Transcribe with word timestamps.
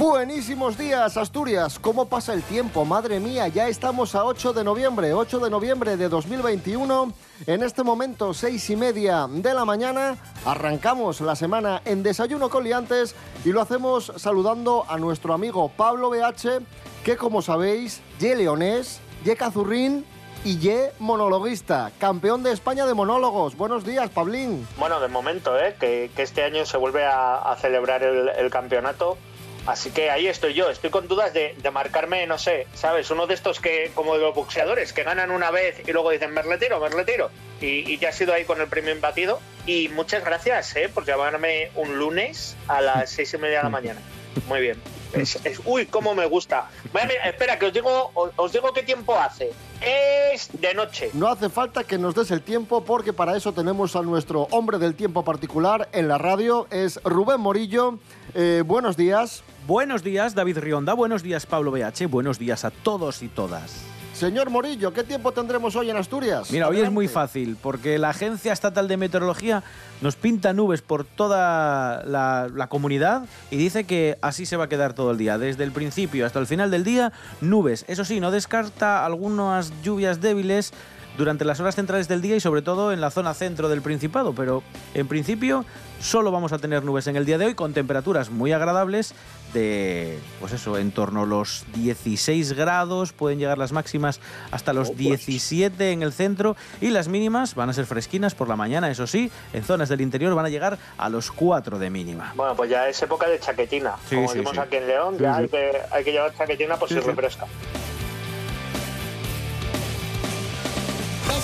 Buenísimos 0.00 0.78
días, 0.78 1.18
Asturias. 1.18 1.78
¿Cómo 1.78 2.08
pasa 2.08 2.32
el 2.32 2.42
tiempo? 2.42 2.86
Madre 2.86 3.20
mía, 3.20 3.48
ya 3.48 3.68
estamos 3.68 4.14
a 4.14 4.24
8 4.24 4.54
de 4.54 4.64
noviembre, 4.64 5.12
8 5.12 5.40
de 5.40 5.50
noviembre 5.50 5.98
de 5.98 6.08
2021. 6.08 7.12
En 7.46 7.62
este 7.62 7.82
momento, 7.82 8.32
seis 8.32 8.70
y 8.70 8.76
media 8.76 9.26
de 9.28 9.52
la 9.52 9.66
mañana, 9.66 10.16
arrancamos 10.46 11.20
la 11.20 11.36
semana 11.36 11.82
en 11.84 12.02
Desayuno 12.02 12.48
con 12.48 12.64
Liantes 12.64 13.14
y 13.44 13.52
lo 13.52 13.60
hacemos 13.60 14.10
saludando 14.16 14.86
a 14.88 14.96
nuestro 14.96 15.34
amigo 15.34 15.68
Pablo 15.68 16.08
BH, 16.08 16.62
que 17.04 17.18
como 17.18 17.42
sabéis, 17.42 18.00
ye 18.18 18.34
leonés, 18.34 19.00
ye 19.22 19.36
cazurrín 19.36 20.06
y 20.46 20.56
ye 20.56 20.92
monologuista, 20.98 21.92
campeón 21.98 22.42
de 22.42 22.52
España 22.52 22.86
de 22.86 22.94
monólogos. 22.94 23.54
Buenos 23.54 23.84
días, 23.84 24.08
Pablín. 24.08 24.66
Bueno, 24.78 24.98
de 24.98 25.08
momento, 25.08 25.58
¿eh? 25.58 25.76
que, 25.78 26.10
este 26.16 26.42
año 26.42 26.64
se 26.64 26.78
vuelve 26.78 27.04
a, 27.04 27.54
celebrar 27.60 28.02
el, 28.02 28.30
el 28.30 28.48
campeonato. 28.48 29.18
Así 29.66 29.90
que 29.90 30.10
ahí 30.10 30.26
estoy 30.26 30.54
yo, 30.54 30.70
estoy 30.70 30.90
con 30.90 31.06
dudas 31.06 31.34
de, 31.34 31.54
de, 31.62 31.70
marcarme, 31.70 32.26
no 32.26 32.38
sé, 32.38 32.66
¿sabes? 32.74 33.10
Uno 33.10 33.26
de 33.26 33.34
estos 33.34 33.60
que, 33.60 33.92
como 33.94 34.14
de 34.14 34.20
los 34.20 34.34
boxeadores, 34.34 34.92
que 34.92 35.02
ganan 35.04 35.30
una 35.30 35.50
vez 35.50 35.82
y 35.86 35.92
luego 35.92 36.10
dicen, 36.10 36.32
me 36.32 36.42
retiro, 36.42 36.80
me 36.80 36.88
retiro. 36.88 37.30
Y, 37.60 37.90
y 37.92 37.98
ya 37.98 38.08
has 38.08 38.20
ido 38.20 38.32
ahí 38.32 38.44
con 38.44 38.60
el 38.60 38.68
premio 38.68 38.92
imbatido. 38.92 39.38
Y 39.66 39.88
muchas 39.90 40.24
gracias, 40.24 40.74
¿eh? 40.76 40.88
Por 40.88 41.04
llamarme 41.04 41.70
un 41.74 41.98
lunes 41.98 42.56
a 42.68 42.80
las 42.80 43.10
seis 43.10 43.34
y 43.34 43.38
media 43.38 43.58
de 43.58 43.64
la 43.64 43.70
mañana. 43.70 44.00
Muy 44.48 44.60
bien. 44.60 44.78
Es, 45.12 45.44
es, 45.44 45.60
uy, 45.64 45.86
cómo 45.86 46.14
me 46.14 46.24
gusta. 46.26 46.68
Bueno, 46.92 47.08
mira, 47.08 47.28
espera, 47.28 47.58
que 47.58 47.66
os 47.66 47.72
digo, 47.72 48.12
os, 48.14 48.30
os 48.36 48.52
digo 48.52 48.72
qué 48.72 48.82
tiempo 48.82 49.16
hace. 49.16 49.50
Es 49.80 50.48
de 50.52 50.72
noche. 50.72 51.10
No 51.14 51.28
hace 51.28 51.48
falta 51.48 51.84
que 51.84 51.98
nos 51.98 52.14
des 52.14 52.30
el 52.30 52.42
tiempo 52.42 52.84
porque 52.84 53.12
para 53.12 53.36
eso 53.36 53.52
tenemos 53.52 53.96
a 53.96 54.02
nuestro 54.02 54.42
hombre 54.52 54.78
del 54.78 54.94
tiempo 54.94 55.24
particular 55.24 55.88
en 55.92 56.06
la 56.06 56.16
radio. 56.16 56.68
Es 56.70 57.00
Rubén 57.02 57.40
Morillo. 57.40 57.98
Eh, 58.34 58.62
buenos 58.64 58.96
días. 58.96 59.42
Buenos 59.70 60.02
días, 60.02 60.34
David 60.34 60.58
Rionda. 60.58 60.94
Buenos 60.94 61.22
días, 61.22 61.46
Pablo 61.46 61.70
BH. 61.70 62.08
Buenos 62.08 62.40
días 62.40 62.64
a 62.64 62.72
todos 62.72 63.22
y 63.22 63.28
todas. 63.28 63.84
Señor 64.12 64.50
Morillo, 64.50 64.92
¿qué 64.92 65.04
tiempo 65.04 65.30
tendremos 65.30 65.76
hoy 65.76 65.90
en 65.90 65.96
Asturias? 65.96 66.50
Mira, 66.50 66.64
Adelante. 66.64 66.80
hoy 66.80 66.86
es 66.88 66.92
muy 66.92 67.06
fácil, 67.06 67.56
porque 67.62 67.96
la 67.96 68.08
Agencia 68.08 68.52
Estatal 68.52 68.88
de 68.88 68.96
Meteorología 68.96 69.62
nos 70.00 70.16
pinta 70.16 70.52
nubes 70.52 70.82
por 70.82 71.04
toda 71.04 72.02
la, 72.04 72.50
la, 72.52 72.66
comunidad 72.66 73.26
y 73.52 73.58
dice 73.58 73.84
que 73.84 74.18
así 74.22 74.44
se 74.44 74.56
va 74.56 74.64
a 74.64 74.68
quedar 74.68 74.92
todo 74.92 75.12
el 75.12 75.18
día. 75.18 75.38
Desde 75.38 75.62
el 75.62 75.70
principio 75.70 76.26
hasta 76.26 76.40
el 76.40 76.48
final 76.48 76.72
del 76.72 76.82
día, 76.82 77.12
nubes. 77.40 77.84
Eso 77.86 78.04
sí, 78.04 78.18
no 78.18 78.32
descarta 78.32 79.06
algunas 79.06 79.72
lluvias 79.84 80.20
débiles 80.20 80.72
durante 81.20 81.44
las 81.44 81.60
horas 81.60 81.76
centrales 81.76 82.08
del 82.08 82.22
día 82.22 82.34
y 82.34 82.40
sobre 82.40 82.62
todo 82.62 82.92
en 82.92 83.00
la 83.02 83.10
zona 83.10 83.34
centro 83.34 83.68
del 83.68 83.82
Principado, 83.82 84.34
pero 84.34 84.62
en 84.94 85.06
principio 85.06 85.66
solo 86.00 86.32
vamos 86.32 86.54
a 86.54 86.58
tener 86.58 86.82
nubes 86.82 87.06
en 87.08 87.16
el 87.16 87.26
día 87.26 87.36
de 87.36 87.44
hoy 87.44 87.54
con 87.54 87.74
temperaturas 87.74 88.30
muy 88.30 88.52
agradables 88.52 89.14
de, 89.52 90.18
pues 90.38 90.54
eso, 90.54 90.78
en 90.78 90.92
torno 90.92 91.24
a 91.24 91.26
los 91.26 91.66
16 91.74 92.54
grados, 92.54 93.12
pueden 93.12 93.38
llegar 93.38 93.58
las 93.58 93.72
máximas 93.72 94.18
hasta 94.50 94.72
los 94.72 94.96
17 94.96 95.92
en 95.92 96.02
el 96.02 96.12
centro 96.12 96.56
y 96.80 96.88
las 96.88 97.08
mínimas 97.08 97.54
van 97.54 97.68
a 97.68 97.74
ser 97.74 97.84
fresquinas 97.84 98.34
por 98.34 98.48
la 98.48 98.56
mañana, 98.56 98.90
eso 98.90 99.06
sí, 99.06 99.30
en 99.52 99.62
zonas 99.62 99.90
del 99.90 100.00
interior 100.00 100.34
van 100.34 100.46
a 100.46 100.48
llegar 100.48 100.78
a 100.96 101.10
los 101.10 101.30
4 101.32 101.78
de 101.78 101.90
mínima. 101.90 102.32
Bueno, 102.34 102.56
pues 102.56 102.70
ya 102.70 102.88
es 102.88 103.02
época 103.02 103.28
de 103.28 103.38
chaquetina, 103.38 103.96
sí, 104.08 104.14
como 104.16 104.28
sí, 104.28 104.38
decimos 104.38 104.54
sí. 104.54 104.60
aquí 104.60 104.76
en 104.76 104.86
León, 104.86 105.18
ya 105.18 105.36
hay 105.36 105.48
que, 105.48 105.82
hay 105.90 106.02
que 106.02 106.12
llevar 106.12 106.34
chaquetina 106.34 106.76
por 106.76 106.88
si 106.88 106.98
refresca. 106.98 107.46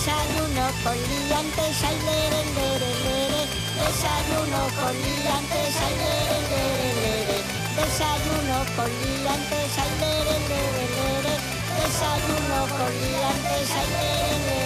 Desayuno 0.06 0.67
con 0.84 0.94
liantes, 0.94 1.83
ay, 1.83 1.99
lere, 2.06 2.41
lere, 2.55 2.91
lere. 3.03 3.43
Desayuno 3.75 4.61
con 4.78 4.94
liantes, 5.03 5.75
ay, 5.83 5.94
lere, 5.99 6.39
lere, 6.53 6.89
lere. 7.03 7.39
Desayuno 7.75 8.59
con 8.77 8.87
liantes, 9.03 9.78
ay, 9.83 9.91
lere, 9.99 10.37
lere, 10.47 10.84
lere. 10.94 11.34
Desayuno 11.75 12.59
con 12.78 12.93
liantes, 13.03 13.71
ay, 13.75 13.89
lere, 13.99 14.39
lere. 14.47 14.66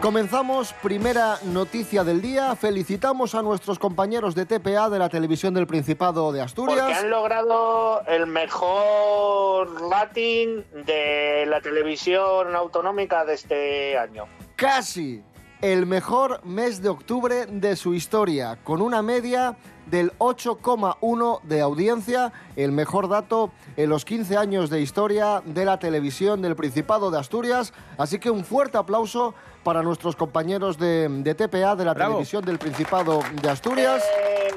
Comenzamos, 0.00 0.74
primera 0.74 1.40
noticia 1.42 2.04
del 2.04 2.22
día. 2.22 2.54
Felicitamos 2.54 3.34
a 3.34 3.42
nuestros 3.42 3.80
compañeros 3.80 4.36
de 4.36 4.46
TPA 4.46 4.88
de 4.90 4.98
la 5.00 5.08
televisión 5.08 5.54
del 5.54 5.66
Principado 5.66 6.30
de 6.30 6.40
Asturias. 6.40 6.78
Porque 6.78 6.94
han 6.94 7.10
logrado 7.10 8.02
el 8.06 8.28
mejor 8.28 9.90
rating 9.90 10.62
de 10.86 11.46
la 11.46 11.60
televisión 11.60 12.54
autonómica 12.54 13.24
de 13.24 13.34
este 13.34 13.98
año. 13.98 14.26
Casi 14.54 15.20
el 15.60 15.84
mejor 15.84 16.44
mes 16.44 16.80
de 16.80 16.90
octubre 16.90 17.46
de 17.46 17.74
su 17.74 17.92
historia, 17.92 18.56
con 18.62 18.80
una 18.80 19.02
media 19.02 19.56
del 19.90 20.12
8,1 20.18 21.42
de 21.42 21.60
audiencia, 21.60 22.32
el 22.56 22.72
mejor 22.72 23.08
dato 23.08 23.50
en 23.76 23.90
los 23.90 24.04
15 24.04 24.36
años 24.36 24.70
de 24.70 24.80
historia 24.80 25.42
de 25.44 25.64
la 25.64 25.78
televisión 25.78 26.42
del 26.42 26.56
Principado 26.56 27.10
de 27.10 27.18
Asturias. 27.18 27.72
Así 27.96 28.18
que 28.18 28.30
un 28.30 28.44
fuerte 28.44 28.78
aplauso 28.78 29.34
para 29.64 29.82
nuestros 29.82 30.16
compañeros 30.16 30.78
de, 30.78 31.08
de 31.08 31.34
TPA 31.34 31.76
de 31.76 31.84
la 31.84 31.94
Bravo. 31.94 32.14
televisión 32.14 32.44
del 32.44 32.58
Principado 32.58 33.20
de 33.42 33.50
Asturias. 33.50 34.02
Eh, 34.02 34.48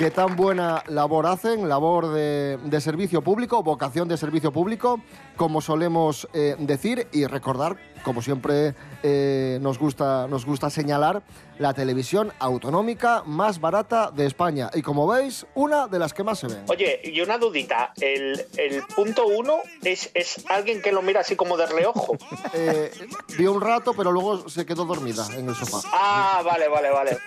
que 0.00 0.10
tan 0.10 0.34
buena 0.34 0.82
labor 0.88 1.26
hacen, 1.26 1.68
labor 1.68 2.08
de, 2.08 2.58
de, 2.64 2.80
servicio 2.80 3.20
público, 3.20 3.62
vocación 3.62 4.08
de 4.08 4.16
servicio 4.16 4.50
público, 4.50 4.98
como 5.36 5.60
solemos 5.60 6.26
eh, 6.32 6.56
decir 6.58 7.06
y 7.12 7.26
recordar, 7.26 7.76
como 8.02 8.22
siempre 8.22 8.74
eh, 9.02 9.58
nos, 9.60 9.78
gusta, 9.78 10.26
nos 10.28 10.44
gusta 10.44 10.70
señalar, 10.70 11.22
la 11.58 11.74
televisión 11.74 12.32
autonómica 12.38 13.22
más 13.26 13.60
barata 13.60 14.10
de 14.10 14.26
España. 14.26 14.70
Y 14.74 14.82
como 14.82 15.06
veis, 15.06 15.46
una 15.54 15.88
de 15.88 15.98
las 15.98 16.14
que 16.14 16.24
más 16.24 16.38
se 16.38 16.48
ven. 16.48 16.64
Oye, 16.68 17.00
y 17.04 17.20
una 17.20 17.38
dudita, 17.38 17.92
el, 18.00 18.46
el 18.56 18.82
punto 18.94 19.26
uno 19.26 19.58
es, 19.82 20.10
es, 20.14 20.44
alguien 20.48 20.80
que 20.80 20.92
lo 20.92 21.02
mira 21.02 21.20
así 21.20 21.36
como 21.36 21.56
de 21.56 21.66
reojo. 21.66 22.16
Eh, 22.54 22.90
vio 23.36 23.52
un 23.52 23.60
rato, 23.60 23.94
pero 23.94 24.10
luego 24.10 24.48
se 24.48 24.64
quedó 24.66 24.84
dormida 24.84 25.26
en 25.36 25.48
el 25.48 25.54
sofá. 25.54 25.80
Ah, 25.92 26.42
vale, 26.44 26.68
vale, 26.68 26.90
vale. 26.90 27.18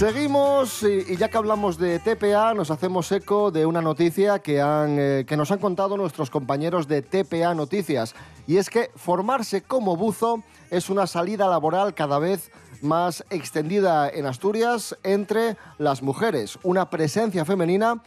Seguimos 0.00 0.82
y, 0.82 1.14
ya 1.18 1.28
que 1.28 1.36
hablamos 1.36 1.76
de 1.76 1.98
TPA, 1.98 2.54
nos 2.54 2.70
hacemos 2.70 3.12
eco 3.12 3.50
de 3.50 3.66
una 3.66 3.82
noticia 3.82 4.38
que, 4.38 4.58
han, 4.58 4.96
eh, 4.98 5.26
que 5.28 5.36
nos 5.36 5.50
han 5.50 5.58
contado 5.58 5.98
nuestros 5.98 6.30
compañeros 6.30 6.88
de 6.88 7.02
TPA 7.02 7.52
Noticias. 7.52 8.14
Y 8.46 8.56
es 8.56 8.70
que 8.70 8.90
formarse 8.96 9.60
como 9.60 9.98
buzo 9.98 10.42
es 10.70 10.88
una 10.88 11.06
salida 11.06 11.48
laboral 11.48 11.92
cada 11.92 12.18
vez 12.18 12.50
más 12.80 13.26
extendida 13.28 14.08
en 14.08 14.24
Asturias 14.24 14.96
entre 15.02 15.58
las 15.76 16.02
mujeres, 16.02 16.58
una 16.62 16.88
presencia 16.88 17.44
femenina 17.44 18.02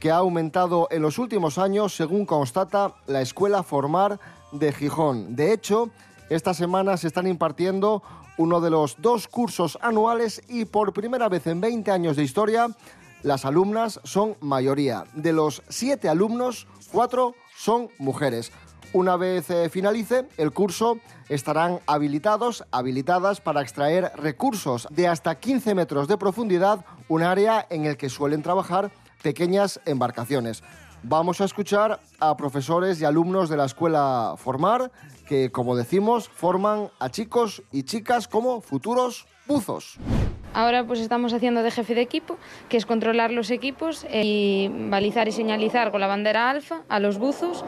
que 0.00 0.10
ha 0.10 0.16
aumentado 0.16 0.86
en 0.90 1.00
los 1.00 1.16
últimos 1.18 1.56
años, 1.56 1.96
según 1.96 2.26
constata 2.26 2.96
la 3.06 3.22
Escuela 3.22 3.62
Formar 3.62 4.20
de 4.52 4.70
Gijón. 4.70 5.34
De 5.34 5.54
hecho, 5.54 5.88
esta 6.28 6.52
semana 6.52 6.98
se 6.98 7.06
están 7.06 7.26
impartiendo 7.26 8.02
uno 8.38 8.60
de 8.60 8.70
los 8.70 8.96
dos 9.00 9.28
cursos 9.28 9.78
anuales 9.82 10.42
y 10.48 10.64
por 10.64 10.92
primera 10.92 11.28
vez 11.28 11.46
en 11.46 11.60
20 11.60 11.90
años 11.90 12.16
de 12.16 12.22
historia, 12.22 12.68
las 13.22 13.44
alumnas 13.44 14.00
son 14.04 14.36
mayoría. 14.40 15.04
De 15.14 15.32
los 15.32 15.62
siete 15.68 16.08
alumnos, 16.08 16.66
cuatro 16.90 17.34
son 17.56 17.88
mujeres. 17.98 18.52
Una 18.92 19.16
vez 19.16 19.50
eh, 19.50 19.68
finalice 19.68 20.26
el 20.38 20.52
curso, 20.52 20.98
estarán 21.28 21.80
habilitados, 21.86 22.64
habilitadas 22.70 23.40
para 23.40 23.60
extraer 23.60 24.12
recursos 24.16 24.86
de 24.90 25.08
hasta 25.08 25.34
15 25.34 25.74
metros 25.74 26.08
de 26.08 26.16
profundidad, 26.16 26.86
un 27.08 27.22
área 27.22 27.66
en 27.68 27.84
el 27.84 27.98
que 27.98 28.08
suelen 28.08 28.42
trabajar 28.42 28.90
pequeñas 29.22 29.80
embarcaciones. 29.84 30.62
Vamos 31.02 31.40
a 31.40 31.44
escuchar 31.44 32.00
a 32.18 32.36
profesores 32.36 33.00
y 33.00 33.04
alumnos 33.04 33.48
de 33.48 33.56
la 33.56 33.66
escuela 33.66 34.34
Formar, 34.36 34.90
que, 35.26 35.50
como 35.50 35.76
decimos, 35.76 36.28
forman 36.28 36.90
a 36.98 37.08
chicos 37.10 37.62
y 37.70 37.84
chicas 37.84 38.26
como 38.26 38.60
futuros 38.60 39.26
buzos. 39.46 39.98
Ahora 40.54 40.84
pues 40.84 40.98
estamos 41.00 41.32
haciendo 41.32 41.62
de 41.62 41.70
jefe 41.70 41.94
de 41.94 42.00
equipo, 42.00 42.36
que 42.68 42.76
es 42.76 42.86
controlar 42.86 43.30
los 43.30 43.50
equipos 43.50 44.06
y 44.12 44.68
balizar 44.90 45.28
y 45.28 45.32
señalizar 45.32 45.92
con 45.92 46.00
la 46.00 46.06
bandera 46.06 46.50
alfa 46.50 46.82
a 46.88 46.98
los 46.98 47.18
buzos 47.18 47.64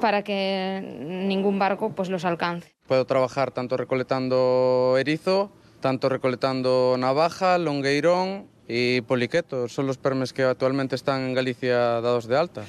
para 0.00 0.24
que 0.24 0.82
ningún 1.28 1.58
barco 1.58 1.90
pues 1.90 2.08
los 2.08 2.24
alcance. 2.24 2.74
Puedo 2.88 3.04
trabajar 3.04 3.52
tanto 3.52 3.76
recolectando 3.76 4.96
erizo, 4.98 5.52
tanto 5.80 6.08
recolectando 6.08 6.96
navaja, 6.98 7.58
longueirón 7.58 8.51
y 8.68 9.00
poliqueto. 9.02 9.68
Son 9.68 9.86
los 9.86 9.98
permes 9.98 10.32
que 10.32 10.44
actualmente 10.44 10.94
están 10.94 11.22
en 11.22 11.34
Galicia 11.34 12.00
dados 12.00 12.26
de 12.26 12.36
alta. 12.36 12.64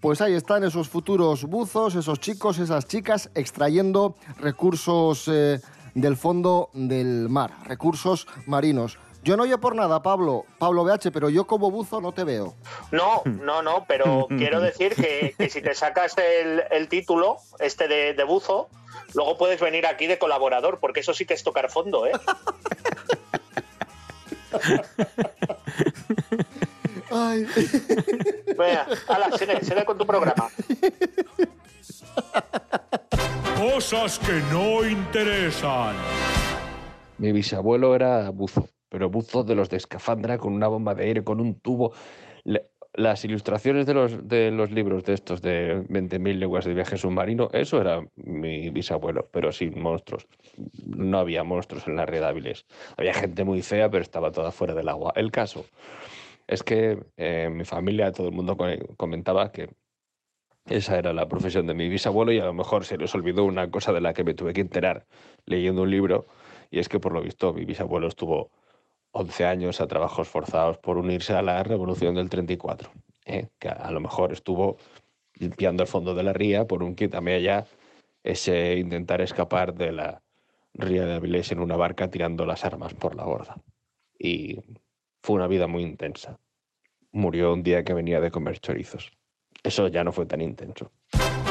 Pues 0.00 0.20
ahí 0.20 0.34
están 0.34 0.64
esos 0.64 0.88
futuros 0.88 1.44
buzos, 1.44 1.94
esos 1.94 2.20
chicos, 2.20 2.58
esas 2.58 2.86
chicas, 2.86 3.30
extrayendo 3.34 4.16
recursos 4.38 5.28
eh, 5.28 5.60
del 5.94 6.16
fondo 6.16 6.68
del 6.74 7.28
mar, 7.30 7.52
recursos 7.64 8.26
marinos. 8.46 8.98
Yo 9.22 9.38
no 9.38 9.44
oye 9.44 9.56
por 9.56 9.74
nada, 9.74 10.02
Pablo, 10.02 10.44
Pablo 10.58 10.84
BH, 10.84 11.10
pero 11.10 11.30
yo 11.30 11.46
como 11.46 11.70
buzo 11.70 12.02
no 12.02 12.12
te 12.12 12.24
veo. 12.24 12.54
No, 12.92 13.22
no, 13.24 13.62
no, 13.62 13.86
pero 13.88 14.26
quiero 14.36 14.60
decir 14.60 14.94
que, 14.94 15.34
que 15.38 15.48
si 15.48 15.62
te 15.62 15.74
sacas 15.74 16.14
el, 16.18 16.62
el 16.70 16.88
título, 16.88 17.38
este 17.58 17.88
de, 17.88 18.12
de 18.12 18.24
buzo, 18.24 18.68
luego 19.14 19.38
puedes 19.38 19.58
venir 19.58 19.86
aquí 19.86 20.06
de 20.06 20.18
colaborador, 20.18 20.78
porque 20.78 21.00
eso 21.00 21.14
sí 21.14 21.24
que 21.24 21.32
es 21.32 21.42
tocar 21.42 21.70
fondo, 21.70 22.06
¿eh? 22.06 22.12
Ay. 27.10 27.46
Venga, 28.58 28.86
hala, 29.08 29.36
sigue, 29.38 29.64
sigue 29.64 29.84
con 29.84 29.98
tu 29.98 30.06
programa. 30.06 30.48
Cosas 33.58 34.18
que 34.18 34.32
no 34.52 34.84
interesan. 34.86 35.94
Mi 37.18 37.32
bisabuelo 37.32 37.94
era 37.94 38.30
buzo, 38.30 38.68
pero 38.88 39.08
buzo 39.10 39.44
de 39.44 39.54
los 39.54 39.68
de 39.70 39.76
escafandra 39.76 40.38
con 40.38 40.52
una 40.52 40.68
bomba 40.68 40.94
de 40.94 41.04
aire, 41.04 41.24
con 41.24 41.40
un 41.40 41.60
tubo. 41.60 41.92
Le- 42.44 42.70
las 42.94 43.24
ilustraciones 43.24 43.86
de 43.86 43.94
los, 43.94 44.28
de 44.28 44.50
los 44.50 44.70
libros 44.70 45.04
de 45.04 45.14
estos 45.14 45.42
de 45.42 45.84
20.000 45.88 46.38
leguas 46.38 46.64
de 46.64 46.74
viaje 46.74 46.96
submarino, 46.96 47.50
eso 47.52 47.80
era 47.80 48.04
mi 48.16 48.70
bisabuelo, 48.70 49.28
pero 49.32 49.52
sin 49.52 49.80
monstruos. 49.80 50.26
No 50.86 51.18
había 51.18 51.44
monstruos 51.44 51.86
en 51.88 51.96
las 51.96 52.08
red 52.08 52.22
hábiles. 52.22 52.66
Había 52.96 53.14
gente 53.14 53.44
muy 53.44 53.62
fea, 53.62 53.90
pero 53.90 54.02
estaba 54.02 54.30
toda 54.32 54.52
fuera 54.52 54.74
del 54.74 54.88
agua. 54.88 55.12
El 55.16 55.32
caso 55.32 55.66
es 56.46 56.62
que 56.62 56.98
eh, 57.16 57.50
mi 57.52 57.64
familia 57.64 58.12
todo 58.12 58.28
el 58.28 58.34
mundo 58.34 58.56
co- 58.56 58.66
comentaba 58.96 59.50
que 59.52 59.70
esa 60.66 60.98
era 60.98 61.12
la 61.12 61.28
profesión 61.28 61.66
de 61.66 61.74
mi 61.74 61.88
bisabuelo 61.88 62.32
y 62.32 62.38
a 62.38 62.44
lo 62.46 62.54
mejor 62.54 62.84
se 62.84 62.96
les 62.96 63.14
olvidó 63.14 63.44
una 63.44 63.70
cosa 63.70 63.92
de 63.92 64.00
la 64.00 64.14
que 64.14 64.24
me 64.24 64.34
tuve 64.34 64.52
que 64.54 64.62
enterar 64.62 65.06
leyendo 65.46 65.82
un 65.82 65.90
libro 65.90 66.26
y 66.70 66.78
es 66.78 66.88
que 66.88 67.00
por 67.00 67.12
lo 67.12 67.20
visto 67.20 67.52
mi 67.52 67.64
bisabuelo 67.64 68.08
estuvo 68.08 68.50
11 69.16 69.44
años 69.46 69.80
a 69.80 69.86
trabajos 69.86 70.28
forzados 70.28 70.78
por 70.78 70.98
unirse 70.98 71.34
a 71.34 71.42
la 71.42 71.62
revolución 71.62 72.16
del 72.16 72.28
34, 72.28 72.90
¿eh? 73.26 73.48
que 73.60 73.68
a 73.68 73.90
lo 73.92 74.00
mejor 74.00 74.32
estuvo 74.32 74.76
limpiando 75.34 75.84
el 75.84 75.88
fondo 75.88 76.14
de 76.14 76.24
la 76.24 76.32
ría 76.32 76.66
por 76.66 76.82
un 76.82 76.96
allá, 77.26 77.64
ese 78.24 78.76
intentar 78.76 79.20
escapar 79.20 79.72
de 79.74 79.92
la 79.92 80.22
ría 80.74 81.06
de 81.06 81.14
Avilés 81.14 81.52
en 81.52 81.60
una 81.60 81.76
barca 81.76 82.10
tirando 82.10 82.44
las 82.44 82.64
armas 82.64 82.92
por 82.94 83.14
la 83.14 83.24
borda. 83.24 83.56
Y 84.18 84.58
fue 85.22 85.36
una 85.36 85.46
vida 85.46 85.68
muy 85.68 85.82
intensa. 85.82 86.40
Murió 87.12 87.52
un 87.52 87.62
día 87.62 87.84
que 87.84 87.94
venía 87.94 88.20
de 88.20 88.32
comer 88.32 88.58
chorizos. 88.58 89.12
Eso 89.62 89.86
ya 89.86 90.02
no 90.02 90.10
fue 90.10 90.26
tan 90.26 90.40
intenso. 90.40 90.90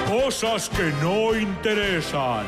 Cosas 0.09 0.69
que 0.69 0.91
no 1.01 1.33
interesan. 1.33 2.45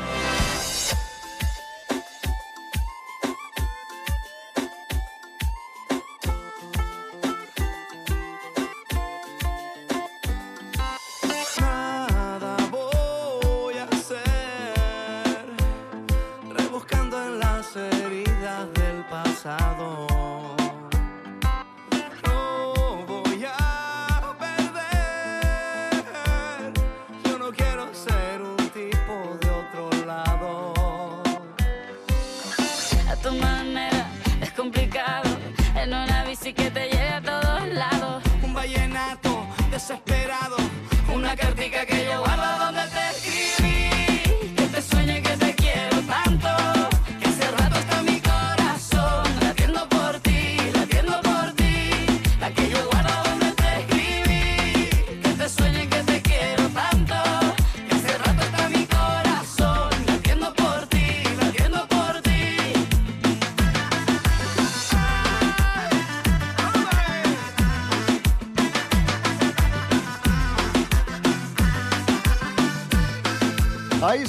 A 33.26 33.28
tu 33.28 33.95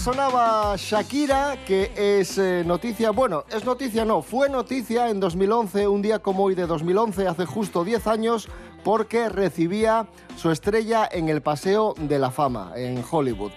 sonaba 0.07 0.73
Shakira, 0.77 1.57
que 1.65 1.91
es 1.97 2.37
eh, 2.37 2.63
noticia, 2.65 3.11
bueno, 3.11 3.43
es 3.51 3.65
noticia 3.65 4.05
no, 4.05 4.21
fue 4.21 4.47
noticia 4.47 5.09
en 5.09 5.19
2011, 5.19 5.85
un 5.89 6.01
día 6.01 6.19
como 6.19 6.45
hoy 6.45 6.55
de 6.55 6.65
2011, 6.65 7.27
hace 7.27 7.45
justo 7.45 7.83
10 7.83 8.07
años, 8.07 8.47
porque 8.85 9.27
recibía 9.27 10.07
su 10.37 10.49
estrella 10.49 11.09
en 11.11 11.27
el 11.27 11.41
Paseo 11.41 11.93
de 11.97 12.19
la 12.19 12.31
Fama, 12.31 12.71
en 12.77 13.03
Hollywood. 13.11 13.51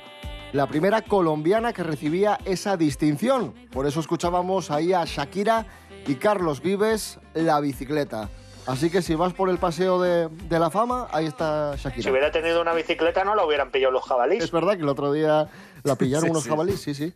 La 0.53 0.67
primera 0.67 1.03
colombiana 1.03 1.73
que 1.73 1.85
recibía 1.85 2.37
esa 2.45 2.77
distinción. 2.77 3.55
Por 3.71 3.87
eso 3.87 4.01
escuchábamos 4.01 4.73
ahí 4.73 4.93
a 4.93 5.05
Shakira 5.05 5.67
y 6.05 6.17
Carlos 6.17 6.63
Vives, 6.63 7.21
la 7.33 7.61
bicicleta. 7.61 8.29
Así 8.67 8.91
que 8.91 9.03
si 9.03 9.15
vas 9.15 9.33
por 9.33 9.51
el 9.51 9.59
Paseo 9.59 10.01
de, 10.01 10.29
de 10.29 10.59
la 10.59 10.69
Fama, 10.71 11.07
ahí 11.13 11.27
está 11.27 11.77
Shakira. 11.77 12.03
Si 12.03 12.11
hubiera 12.11 12.33
tenido 12.33 12.61
una 12.61 12.75
bicicleta 12.75 13.23
no 13.23 13.37
la 13.37 13.47
hubieran 13.47 13.71
pillado 13.71 13.93
los 13.93 14.05
jabalíes. 14.05 14.43
Es 14.43 14.51
verdad 14.51 14.75
que 14.75 14.83
el 14.83 14.89
otro 14.89 15.13
día 15.13 15.49
la 15.85 15.97
pillaron 15.97 16.25
Sí, 16.25 16.31
unos 16.31 16.43
sí. 16.45 16.49
jabalíes, 16.49 16.81
sí, 16.81 16.95
sí. 16.95 17.13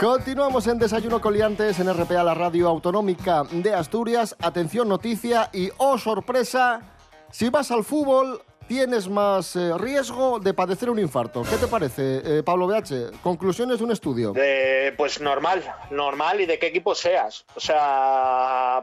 Continuamos 0.00 0.66
en 0.66 0.78
Desayuno 0.78 1.20
Coliantes 1.20 1.80
en 1.80 1.92
RPA, 1.92 2.22
la 2.22 2.34
radio 2.34 2.68
autonómica 2.68 3.44
de 3.50 3.72
Asturias. 3.74 4.36
Atención, 4.40 4.88
noticia 4.88 5.48
y 5.54 5.70
oh 5.78 5.96
sorpresa, 5.96 6.82
si 7.30 7.48
vas 7.48 7.70
al 7.70 7.82
fútbol 7.82 8.42
tienes 8.66 9.08
más 9.08 9.56
eh, 9.56 9.72
riesgo 9.78 10.38
de 10.38 10.54
padecer 10.54 10.90
un 10.90 10.98
infarto. 10.98 11.42
¿Qué 11.42 11.56
te 11.56 11.66
parece, 11.66 12.22
eh, 12.24 12.42
Pablo 12.42 12.66
BH? 12.66 13.20
Conclusiones 13.22 13.78
de 13.78 13.84
un 13.84 13.92
estudio. 13.92 14.32
De, 14.32 14.94
pues 14.96 15.20
normal, 15.20 15.62
normal 15.90 16.40
y 16.40 16.46
de 16.46 16.58
qué 16.58 16.66
equipo 16.66 16.94
seas. 16.94 17.44
O 17.54 17.60
sea, 17.60 18.82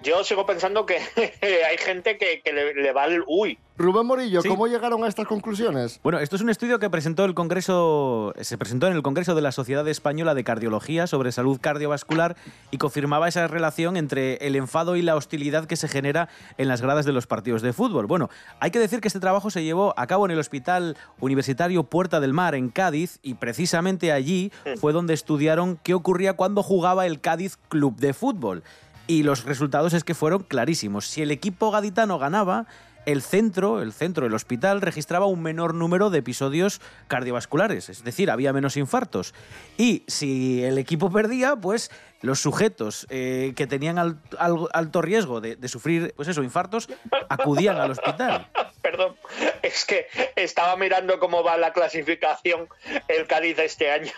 yo 0.00 0.24
sigo 0.24 0.46
pensando 0.46 0.86
que 0.86 0.98
hay 1.68 1.78
gente 1.78 2.16
que, 2.18 2.40
que 2.42 2.52
le, 2.52 2.74
le 2.74 2.92
va 2.92 3.06
el 3.06 3.24
uy. 3.26 3.58
Rubén 3.76 4.06
Morillo, 4.06 4.40
Sí. 4.40 4.48
¿cómo 4.48 4.68
llegaron 4.68 5.02
a 5.02 5.08
estas 5.08 5.26
conclusiones? 5.26 5.98
Bueno, 6.04 6.20
esto 6.20 6.36
es 6.36 6.42
un 6.42 6.48
estudio 6.48 6.78
que 6.78 6.88
presentó 6.90 7.24
el 7.24 7.34
Congreso, 7.34 8.32
se 8.40 8.56
presentó 8.56 8.86
en 8.86 8.92
el 8.92 9.02
Congreso 9.02 9.34
de 9.34 9.42
la 9.42 9.50
Sociedad 9.50 9.86
Española 9.88 10.34
de 10.34 10.44
Cardiología 10.44 11.08
sobre 11.08 11.32
salud 11.32 11.58
cardiovascular 11.60 12.36
y 12.70 12.78
confirmaba 12.78 13.26
esa 13.26 13.48
relación 13.48 13.96
entre 13.96 14.36
el 14.46 14.54
enfado 14.54 14.94
y 14.94 15.02
la 15.02 15.16
hostilidad 15.16 15.66
que 15.66 15.74
se 15.74 15.88
genera 15.88 16.28
en 16.56 16.68
las 16.68 16.82
gradas 16.82 17.04
de 17.04 17.12
los 17.12 17.26
partidos 17.26 17.62
de 17.62 17.72
fútbol. 17.72 18.06
Bueno, 18.06 18.30
hay 18.60 18.70
que 18.70 18.78
decir 18.78 19.00
que 19.00 19.08
este 19.08 19.18
trabajo 19.18 19.50
se 19.50 19.64
llevó 19.64 19.92
a 19.96 20.06
cabo 20.06 20.24
en 20.24 20.30
el 20.30 20.38
Hospital 20.38 20.96
Universitario 21.18 21.82
Puerta 21.82 22.20
del 22.20 22.32
Mar 22.32 22.54
en 22.54 22.68
Cádiz 22.68 23.18
y 23.22 23.34
precisamente 23.34 24.12
allí 24.12 24.52
fue 24.78 24.92
donde 24.92 25.14
estudiaron 25.14 25.80
qué 25.82 25.94
ocurría 25.94 26.34
cuando 26.34 26.62
jugaba 26.62 27.06
el 27.06 27.20
Cádiz 27.20 27.56
Club 27.68 27.96
de 27.96 28.12
Fútbol. 28.14 28.62
Y 29.08 29.24
los 29.24 29.44
resultados 29.44 29.92
es 29.94 30.04
que 30.04 30.14
fueron 30.14 30.44
clarísimos. 30.44 31.06
Si 31.08 31.20
el 31.22 31.30
equipo 31.30 31.70
gaditano 31.70 32.18
ganaba, 32.18 32.66
el 33.06 33.22
centro, 33.22 33.82
el 33.82 33.92
centro 33.92 34.24
del 34.24 34.34
hospital, 34.34 34.80
registraba 34.80 35.26
un 35.26 35.42
menor 35.42 35.74
número 35.74 36.10
de 36.10 36.18
episodios 36.18 36.80
cardiovasculares, 37.08 37.88
es 37.88 38.04
decir, 38.04 38.30
había 38.30 38.52
menos 38.52 38.76
infartos. 38.76 39.34
Y 39.76 40.04
si 40.06 40.62
el 40.62 40.78
equipo 40.78 41.10
perdía, 41.10 41.56
pues 41.56 41.90
los 42.24 42.40
sujetos 42.40 43.06
eh, 43.10 43.52
que 43.56 43.66
tenían 43.66 43.98
al- 43.98 44.18
al- 44.38 44.68
alto 44.72 45.02
riesgo 45.02 45.40
de, 45.40 45.56
de 45.56 45.68
sufrir, 45.68 46.12
pues 46.16 46.26
eso, 46.28 46.42
infartos, 46.42 46.88
acudían 47.28 47.76
al 47.76 47.90
hospital. 47.90 48.48
Perdón, 48.82 49.16
es 49.62 49.84
que 49.86 50.06
estaba 50.36 50.76
mirando 50.76 51.18
cómo 51.18 51.42
va 51.42 51.56
la 51.56 51.72
clasificación 51.72 52.68
el 53.08 53.26
Cádiz 53.26 53.58
este 53.58 53.90
año 53.90 54.12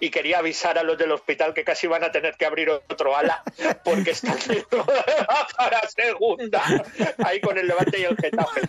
y 0.00 0.10
quería 0.10 0.38
avisar 0.38 0.78
a 0.78 0.82
los 0.82 0.96
del 0.98 1.12
hospital 1.12 1.52
que 1.54 1.64
casi 1.64 1.86
van 1.86 2.02
a 2.04 2.10
tener 2.10 2.34
que 2.36 2.46
abrir 2.46 2.70
otro 2.70 3.14
ala 3.16 3.42
porque 3.84 4.12
están 4.12 4.36
para 5.56 5.86
segunda 5.88 6.62
ahí 7.24 7.40
con 7.40 7.58
el 7.58 7.66
Levante 7.68 8.00
y 8.00 8.04
el 8.04 8.16
Getafe. 8.16 8.62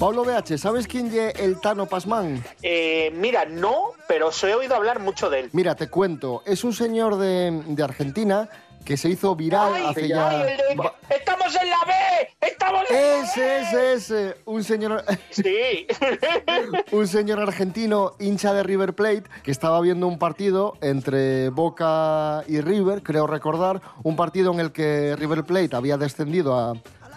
Pablo 0.00 0.24
BH, 0.24 0.56
¿sabes 0.58 0.86
quién 0.88 1.06
es 1.14 1.38
el 1.38 1.60
Tano 1.60 1.84
Pasman? 1.86 2.42
Eh, 2.62 3.12
mira, 3.16 3.44
no, 3.44 3.92
pero 4.08 4.28
os 4.28 4.44
he 4.44 4.54
oído 4.54 4.74
hablar 4.74 4.98
mucho 4.98 5.28
de 5.28 5.40
él. 5.40 5.50
Mira, 5.52 5.74
te 5.74 5.88
cuento, 5.88 6.42
es 6.46 6.64
un 6.64 6.72
señor 6.72 7.16
de, 7.18 7.62
de 7.66 7.82
Argentina 7.82 8.48
que 8.82 8.96
se 8.96 9.10
hizo 9.10 9.36
viral 9.36 9.74
Ay, 9.74 9.84
hace 9.88 10.02
ay, 10.04 10.08
ya... 10.08 10.40
el 10.40 10.56
de- 10.56 10.74
va- 10.76 10.94
¡Estamos 11.10 11.54
en 11.54 11.68
la 11.68 11.76
B! 11.86 11.92
¡Estamos 12.40 12.84
en 12.90 12.96
la 12.96 13.18
Ese, 13.20 13.58
ese, 13.60 13.92
ese, 13.92 14.36
un 14.46 14.64
señor, 14.64 15.04
Sí. 15.30 15.86
un 16.92 17.06
señor 17.06 17.38
argentino 17.40 18.12
hincha 18.18 18.54
de 18.54 18.62
River 18.62 18.94
Plate 18.94 19.24
que 19.42 19.50
estaba 19.50 19.82
viendo 19.82 20.06
un 20.06 20.18
partido 20.18 20.78
entre 20.80 21.50
Boca 21.50 22.42
y 22.48 22.62
River, 22.62 23.02
creo 23.02 23.26
recordar, 23.26 23.82
un 24.02 24.16
partido 24.16 24.50
en 24.54 24.60
el 24.60 24.72
que 24.72 25.14
River 25.18 25.44
Plate 25.44 25.76
había 25.76 25.98
descendido 25.98 26.58
a, 26.58 26.72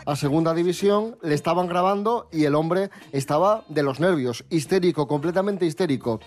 a 0.05 0.15
segunda 0.15 0.53
división, 0.53 1.17
le 1.21 1.35
estaban 1.35 1.67
grabando 1.67 2.27
y 2.31 2.45
el 2.45 2.55
hombre 2.55 2.89
estaba 3.11 3.63
de 3.69 3.83
los 3.83 3.99
nervios, 3.99 4.45
histérico, 4.49 5.07
completamente 5.07 5.65
histérico. 5.65 6.19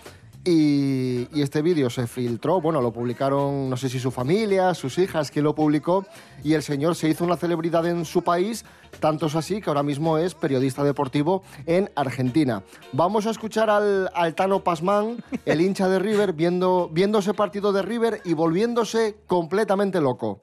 Y, 0.45 1.27
este 1.41 1.61
vídeo 1.61 1.89
se 1.89 2.07
filtró, 2.07 2.61
bueno, 2.61 2.81
lo 2.81 2.93
publicaron, 2.93 3.69
no 3.69 3.75
sé 3.75 3.89
si 3.89 3.99
su 3.99 4.11
familia, 4.11 4.73
sus 4.73 4.97
hijas, 4.97 5.29
quien 5.29 5.43
lo 5.43 5.53
publicó, 5.53 6.05
y 6.41 6.53
el 6.53 6.63
señor 6.63 6.95
se 6.95 7.09
hizo 7.09 7.25
una 7.25 7.35
celebridad 7.35 7.85
en 7.85 8.05
su 8.05 8.23
país, 8.23 8.63
tanto 9.01 9.25
es 9.25 9.35
así 9.35 9.61
que 9.61 9.69
ahora 9.69 9.83
mismo 9.83 10.17
es 10.17 10.35
periodista 10.35 10.85
deportivo 10.85 11.43
en 11.65 11.91
Argentina. 11.95 12.63
Vamos 12.93 13.25
a 13.27 13.31
escuchar 13.31 13.69
al, 13.69 14.09
Tano 14.35 14.63
Pasman, 14.63 15.21
el 15.45 15.59
hincha 15.59 15.89
de 15.89 15.99
River, 15.99 16.31
viendo, 16.31 16.89
ese 17.19 17.33
partido 17.33 17.73
de 17.73 17.81
River 17.81 18.21
y 18.23 18.33
volviéndose 18.33 19.17
completamente 19.27 19.99
loco. 19.99 20.39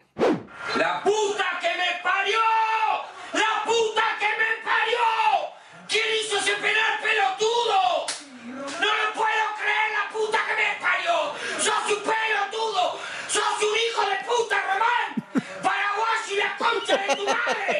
¡La 0.76 1.02
puta 1.02 1.44
que 1.60 1.68
me 1.68 2.02
parió! 2.02 2.40
¡La 3.32 3.64
puta 3.64 4.02
que 4.18 4.28
me 4.36 4.52
parió! 4.64 5.00
¿Quién 5.88 6.04
hizo 6.20 6.36
ese 6.38 6.54
penal 6.56 6.98
pelotudo? 7.00 8.06
¡No 8.80 8.86
lo 8.86 9.06
puedo 9.14 9.44
creer, 9.60 9.90
la 9.94 10.04
puta 10.12 10.38
que 10.48 10.54
me 10.56 10.70
parió! 10.80 11.14
¡Sos 11.58 11.84
un 11.90 12.02
pelotudo! 12.02 12.98
¡Sos 13.28 13.58
un 13.60 13.74
hijo 13.76 14.02
de 14.10 14.18
puta, 14.26 14.56
Román! 14.68 15.08
¡Paraguay 15.62 16.18
y 16.30 16.36
la 16.36 16.50
concha 16.56 16.96
de 16.96 17.08
tu 17.16 17.24
madre! 17.24 17.78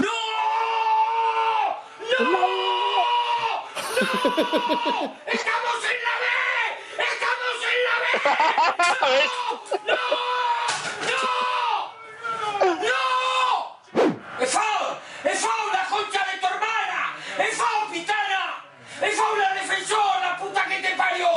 ¡No! 0.00 0.16
¡No! 2.10 2.24
¡No! 2.24 2.44
¡Estamos 5.26 5.80
en 5.90 5.98
la 6.04 6.14
B! 6.22 6.26
¡Estamos 6.98 7.58
en 7.72 7.78
la 7.86 7.96
B! 8.02 8.06
¡No! 9.86 9.98
¡No! 11.08 11.22
¡No! 12.82 13.02
¡Es 14.40 14.50
foul! 14.50 14.88
¡Es 15.24 15.38
foul 15.40 15.72
la 15.72 15.84
concha 15.88 16.20
de 16.32 16.38
tu 16.38 16.46
hermana! 16.46 17.00
¡Es 17.38 17.56
foul, 17.56 17.90
pitana! 17.92 18.42
¡Es 19.02 19.14
foul 19.16 19.38
la 19.38 19.54
defensor, 19.54 20.20
la 20.20 20.36
puta 20.36 20.64
que 20.66 20.78
te 20.80 20.96
parió! 20.96 21.28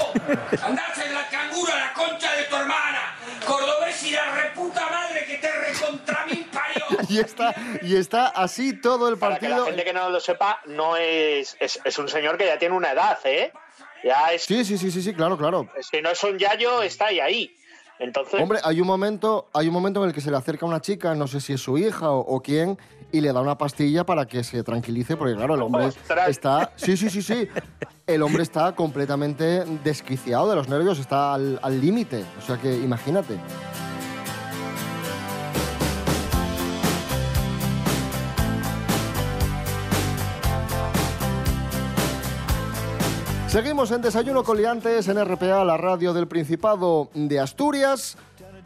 ¡Andás 0.63 0.97
en 0.99 1.13
la 1.13 1.27
canguro 1.29 1.73
a 1.73 1.77
la 1.77 1.93
concha 1.93 2.31
de 2.33 2.43
tu 2.43 2.55
hermana! 2.55 3.15
¡Cordobés 3.45 4.03
y 4.03 4.11
la 4.11 4.31
reputa 4.31 4.89
madre 4.89 5.25
que 5.25 5.37
te 5.37 5.51
recontra 5.51 6.25
mí 6.25 6.47
parió! 6.51 6.85
Y 7.09 7.19
está, 7.19 7.53
y 7.87 7.95
está 7.95 8.27
así 8.27 8.79
todo 8.79 9.09
el 9.09 9.17
Para 9.17 9.39
que 9.39 9.47
la 9.49 9.55
partido. 9.57 9.65
gente 9.75 9.83
que 9.85 9.93
no 9.93 10.09
lo 10.09 10.19
sepa, 10.19 10.59
no 10.65 10.95
es, 10.97 11.55
es, 11.59 11.79
es 11.83 11.97
un 11.97 12.07
señor 12.09 12.37
que 12.37 12.45
ya 12.45 12.57
tiene 12.59 12.75
una 12.75 12.91
edad, 12.91 13.17
¿eh? 13.23 13.51
Ya 14.03 14.27
es, 14.31 14.43
Sí, 14.43 14.63
sí, 14.63 14.77
sí, 14.77 14.91
sí, 14.91 15.01
sí, 15.01 15.13
claro, 15.13 15.37
claro. 15.37 15.67
si 15.81 16.01
no 16.01 16.09
es 16.11 16.23
un 16.23 16.37
yayo, 16.37 16.81
está 16.83 17.07
ahí, 17.07 17.19
ahí. 17.19 17.55
Entonces, 17.99 18.39
Hombre, 18.39 18.59
hay 18.63 18.79
un 18.79 18.85
momento, 18.85 19.47
hay 19.53 19.67
un 19.67 19.73
momento 19.73 20.03
en 20.03 20.09
el 20.09 20.13
que 20.13 20.21
se 20.21 20.29
le 20.29 20.37
acerca 20.37 20.67
una 20.67 20.81
chica, 20.81 21.15
no 21.15 21.25
sé 21.25 21.41
si 21.41 21.53
es 21.53 21.61
su 21.61 21.79
hija 21.79 22.11
o, 22.11 22.19
o 22.19 22.41
quién, 22.43 22.77
y 23.11 23.21
le 23.21 23.33
da 23.33 23.41
una 23.41 23.57
pastilla 23.57 24.05
para 24.05 24.27
que 24.27 24.43
se 24.43 24.61
tranquilice, 24.63 25.17
porque 25.17 25.33
claro, 25.35 25.55
el 25.55 25.63
hombre 25.63 25.85
Ostras. 25.85 26.29
está, 26.29 26.73
sí, 26.75 26.95
sí, 26.95 27.09
sí, 27.09 27.23
sí, 27.23 27.47
el 28.05 28.21
hombre 28.21 28.43
está 28.43 28.75
completamente 28.75 29.63
desquiciado 29.83 30.47
de 30.47 30.55
los 30.57 30.67
nervios, 30.69 30.99
está 30.99 31.33
al 31.33 31.59
al 31.63 31.81
límite, 31.81 32.23
o 32.37 32.41
sea 32.45 32.57
que 32.57 32.71
imagínate. 32.71 33.35
Seguimos 43.57 43.89
en 43.89 44.03
Desayuno 44.03 44.43
con 44.43 44.55
Liantes 44.55 45.07
en 45.07 45.17
RPA, 45.19 45.65
la 45.65 45.77
radio 45.77 46.13
del 46.13 46.27
Principado 46.27 47.09
de 47.15 47.39
Asturias. 47.39 48.15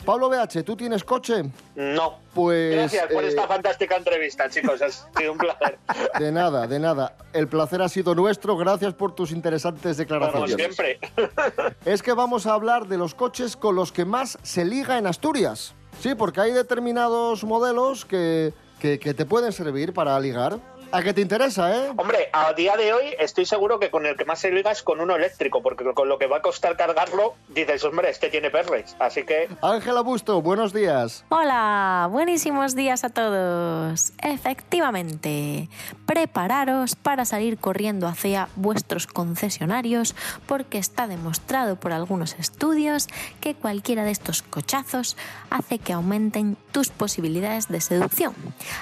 Pablo 0.04 0.28
BH, 0.28 0.66
¿tú 0.66 0.76
tienes 0.76 1.06
coche? 1.06 1.44
no. 1.76 2.20
Pues 2.34 2.76
Gracias 2.76 3.08
por 3.10 3.24
eh, 3.24 3.30
esta 3.30 3.48
fantástica 3.48 3.96
entrevista, 3.96 4.50
chicos. 4.50 4.82
Ha 4.82 4.90
sido 4.90 5.32
un 5.32 5.38
placer. 5.38 5.80
de 6.20 6.32
nada, 6.34 6.68
de 6.68 6.78
nada. 6.78 7.16
El 7.32 7.48
placer 7.48 7.82
ha 7.82 7.88
sido 7.88 8.14
nuestro. 8.16 8.58
Gracias 8.58 8.94
por 8.94 9.16
tus 9.16 9.32
interesantes 9.32 9.96
Como 9.96 9.98
declaraciones. 9.98 10.56
siempre. 10.58 11.00
Es 11.86 12.04
que 12.04 12.12
vamos 12.12 12.46
a 12.46 12.54
hablar 12.54 12.90
de 12.90 12.98
los 12.98 13.16
coches 13.16 13.56
con 13.56 13.78
los 13.78 13.94
que 13.94 14.04
más 14.04 14.40
se 14.44 14.66
liga 14.66 14.98
en 14.98 15.08
Asturias. 15.08 15.74
Sí, 16.02 16.16
porque 16.16 16.42
hay 16.42 16.52
determinados 16.52 17.46
modelos 17.46 18.04
que, 18.04 18.54
que, 18.82 19.00
que 19.00 19.14
te 19.14 19.26
pueden 19.26 19.54
servir 19.54 19.94
para 19.94 20.20
ligar. 20.20 20.60
¿A 20.94 21.02
qué 21.02 21.14
te 21.14 21.22
interesa, 21.22 21.74
eh? 21.74 21.94
Hombre, 21.96 22.30
a 22.34 22.52
día 22.52 22.76
de 22.76 22.92
hoy 22.92 23.16
estoy 23.18 23.46
seguro 23.46 23.80
que 23.80 23.90
con 23.90 24.06
el 24.06 24.18
que 24.18 24.26
más 24.26 24.40
se 24.40 24.52
liga 24.52 24.72
es 24.72 24.84
con 24.84 25.00
uno 25.00 25.16
eléctrico, 25.16 25.62
porque 25.62 25.86
con 25.94 26.10
lo 26.10 26.18
que 26.18 26.28
va 26.28 26.38
a 26.38 26.42
costar 26.42 26.76
cargarlo, 26.76 27.36
dices, 27.48 27.86
hombre, 27.86 28.10
este 28.10 28.30
tiene 28.30 28.50
perres. 28.50 28.96
Así 29.00 29.24
que 29.24 29.48
Ángela 29.62 30.02
Busto, 30.02 30.42
buenos 30.42 30.74
días. 30.74 31.24
Hola, 31.30 32.10
buenísimos 32.12 32.76
días 32.76 33.06
a 33.06 33.10
todos. 33.10 34.12
Efectivamente, 34.22 35.70
prepararos 36.06 36.96
para 36.96 37.24
salir 37.24 37.58
corriendo 37.58 38.06
hacia 38.08 38.50
vuestros 38.58 39.08
concesionarios 39.08 40.14
porque 40.46 40.78
está 40.78 41.08
demostrado 41.08 41.78
por 41.78 41.94
algunos 41.94 42.38
estudios 42.38 43.08
que 43.40 43.56
cualquiera 43.56 44.04
de 44.04 44.12
estos 44.12 44.42
cochazos 44.42 45.16
hace 45.50 45.80
que 45.80 45.94
aumenten 45.94 46.58
tus 46.74 46.90
posibilidades 46.90 47.70
de 47.70 47.80
seducción. 47.80 48.34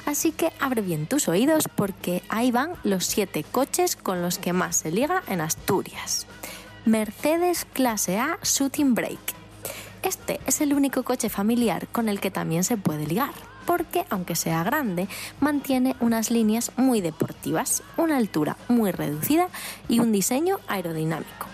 Así 0.08 0.32
que 0.32 0.52
abre 0.60 0.82
bien 0.82 1.06
tus 1.06 1.28
oídos 1.28 1.66
porque 1.76 1.99
ahí 2.30 2.52
van 2.52 2.74
los 2.84 3.06
siete 3.06 3.44
coches 3.44 3.96
con 3.96 4.22
los 4.22 4.38
que 4.38 4.54
más 4.54 4.78
se 4.78 4.92
liga 4.92 5.24
en 5.28 5.42
Asturias. 5.42 6.28
Mercedes 6.86 7.66
Clase 7.74 8.18
A 8.18 8.40
Shooting 8.44 8.96
Brake. 8.96 9.34
Este 10.02 10.40
es 10.46 10.62
el 10.62 10.74
único 10.74 11.04
coche 11.04 11.30
familiar 11.30 11.88
con 11.88 12.10
el 12.10 12.20
que 12.20 12.32
también 12.32 12.64
se 12.64 12.78
puede 12.78 13.06
ligar, 13.06 13.32
porque 13.66 14.06
aunque 14.10 14.36
sea 14.36 14.64
grande, 14.64 15.08
mantiene 15.40 15.96
unas 16.00 16.32
líneas 16.32 16.72
muy 16.78 17.02
deportivas, 17.02 17.84
una 17.98 18.18
altura 18.18 18.58
muy 18.70 18.92
reducida 18.92 19.50
y 19.88 20.00
un 20.00 20.12
diseño 20.12 20.60
aerodinámico. 20.68 21.48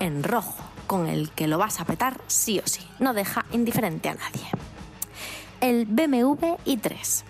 En 0.00 0.22
rojo, 0.22 0.56
con 0.86 1.08
el 1.08 1.30
que 1.30 1.46
lo 1.46 1.58
vas 1.58 1.80
a 1.80 1.84
petar 1.84 2.20
sí 2.26 2.58
o 2.58 2.66
sí, 2.66 2.80
no 2.98 3.14
deja 3.14 3.44
indiferente 3.52 4.08
a 4.08 4.14
nadie. 4.14 4.46
El 5.60 5.86
BMW 5.86 6.56
i3. 6.66 7.24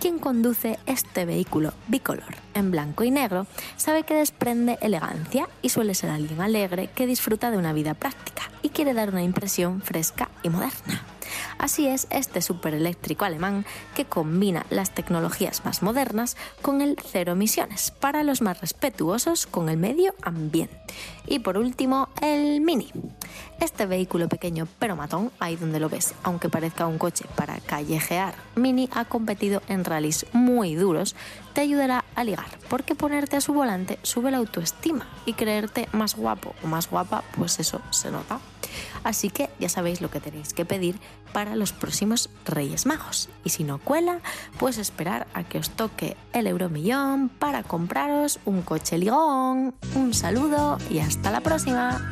Quien 0.00 0.20
conduce 0.20 0.78
este 0.86 1.24
vehículo 1.24 1.72
bicolor 1.88 2.36
en 2.54 2.70
blanco 2.70 3.02
y 3.02 3.10
negro 3.10 3.48
sabe 3.76 4.04
que 4.04 4.14
desprende 4.14 4.78
elegancia 4.80 5.48
y 5.60 5.70
suele 5.70 5.94
ser 5.94 6.10
alguien 6.10 6.40
alegre 6.40 6.88
que 6.94 7.06
disfruta 7.06 7.50
de 7.50 7.58
una 7.58 7.72
vida 7.72 7.94
práctica 7.94 8.50
y 8.62 8.68
quiere 8.68 8.94
dar 8.94 9.10
una 9.10 9.24
impresión 9.24 9.82
fresca 9.82 10.30
y 10.44 10.50
moderna. 10.50 11.02
Así 11.58 11.88
es 11.88 12.06
este 12.10 12.40
supereléctrico 12.40 13.24
alemán 13.24 13.66
que 13.96 14.04
combina 14.04 14.64
las 14.70 14.94
tecnologías 14.94 15.64
más 15.64 15.82
modernas 15.82 16.36
con 16.62 16.80
el 16.80 16.96
cero 17.04 17.32
emisiones 17.32 17.90
para 17.90 18.22
los 18.22 18.40
más 18.40 18.60
respetuosos 18.60 19.46
con 19.46 19.68
el 19.68 19.76
medio 19.76 20.14
ambiente. 20.22 20.78
Y 21.26 21.40
por 21.40 21.58
último, 21.58 22.08
el 22.22 22.60
Mini. 22.60 22.90
Este 23.60 23.86
vehículo 23.86 24.28
pequeño 24.28 24.68
pero 24.78 24.94
matón, 24.94 25.32
ahí 25.40 25.56
donde 25.56 25.80
lo 25.80 25.88
ves, 25.88 26.14
aunque 26.22 26.48
parezca 26.48 26.86
un 26.86 26.98
coche 26.98 27.24
para 27.34 27.58
callejear, 27.58 28.34
Mini 28.54 28.88
ha 28.92 29.04
competido 29.04 29.62
en 29.68 29.84
rallies 29.84 30.26
muy 30.32 30.76
duros, 30.76 31.16
te 31.54 31.62
ayudará 31.62 32.04
a 32.14 32.24
ligar, 32.24 32.46
porque 32.68 32.94
ponerte 32.94 33.36
a 33.36 33.40
su 33.40 33.52
volante 33.52 33.98
sube 34.02 34.30
la 34.30 34.38
autoestima 34.38 35.08
y 35.26 35.32
creerte 35.32 35.88
más 35.92 36.14
guapo 36.14 36.54
o 36.62 36.68
más 36.68 36.88
guapa, 36.88 37.24
pues 37.36 37.58
eso 37.58 37.80
se 37.90 38.10
nota. 38.12 38.38
Así 39.04 39.30
que 39.30 39.50
ya 39.58 39.68
sabéis 39.68 40.00
lo 40.00 40.10
que 40.10 40.20
tenéis 40.20 40.52
que 40.52 40.64
pedir 40.64 41.00
para 41.32 41.56
los 41.56 41.72
próximos 41.72 42.30
Reyes 42.44 42.86
Magos. 42.86 43.28
Y 43.44 43.50
si 43.50 43.64
no 43.64 43.78
cuela, 43.78 44.20
pues 44.58 44.78
esperar 44.78 45.26
a 45.34 45.44
que 45.44 45.58
os 45.58 45.70
toque 45.70 46.16
el 46.32 46.46
euromillón 46.46 47.28
para 47.28 47.62
compraros 47.62 48.40
un 48.44 48.62
coche 48.62 48.98
ligón. 48.98 49.74
Un 49.94 50.14
saludo 50.14 50.78
y 50.90 50.98
hasta 50.98 51.30
la 51.30 51.40
próxima. 51.40 52.10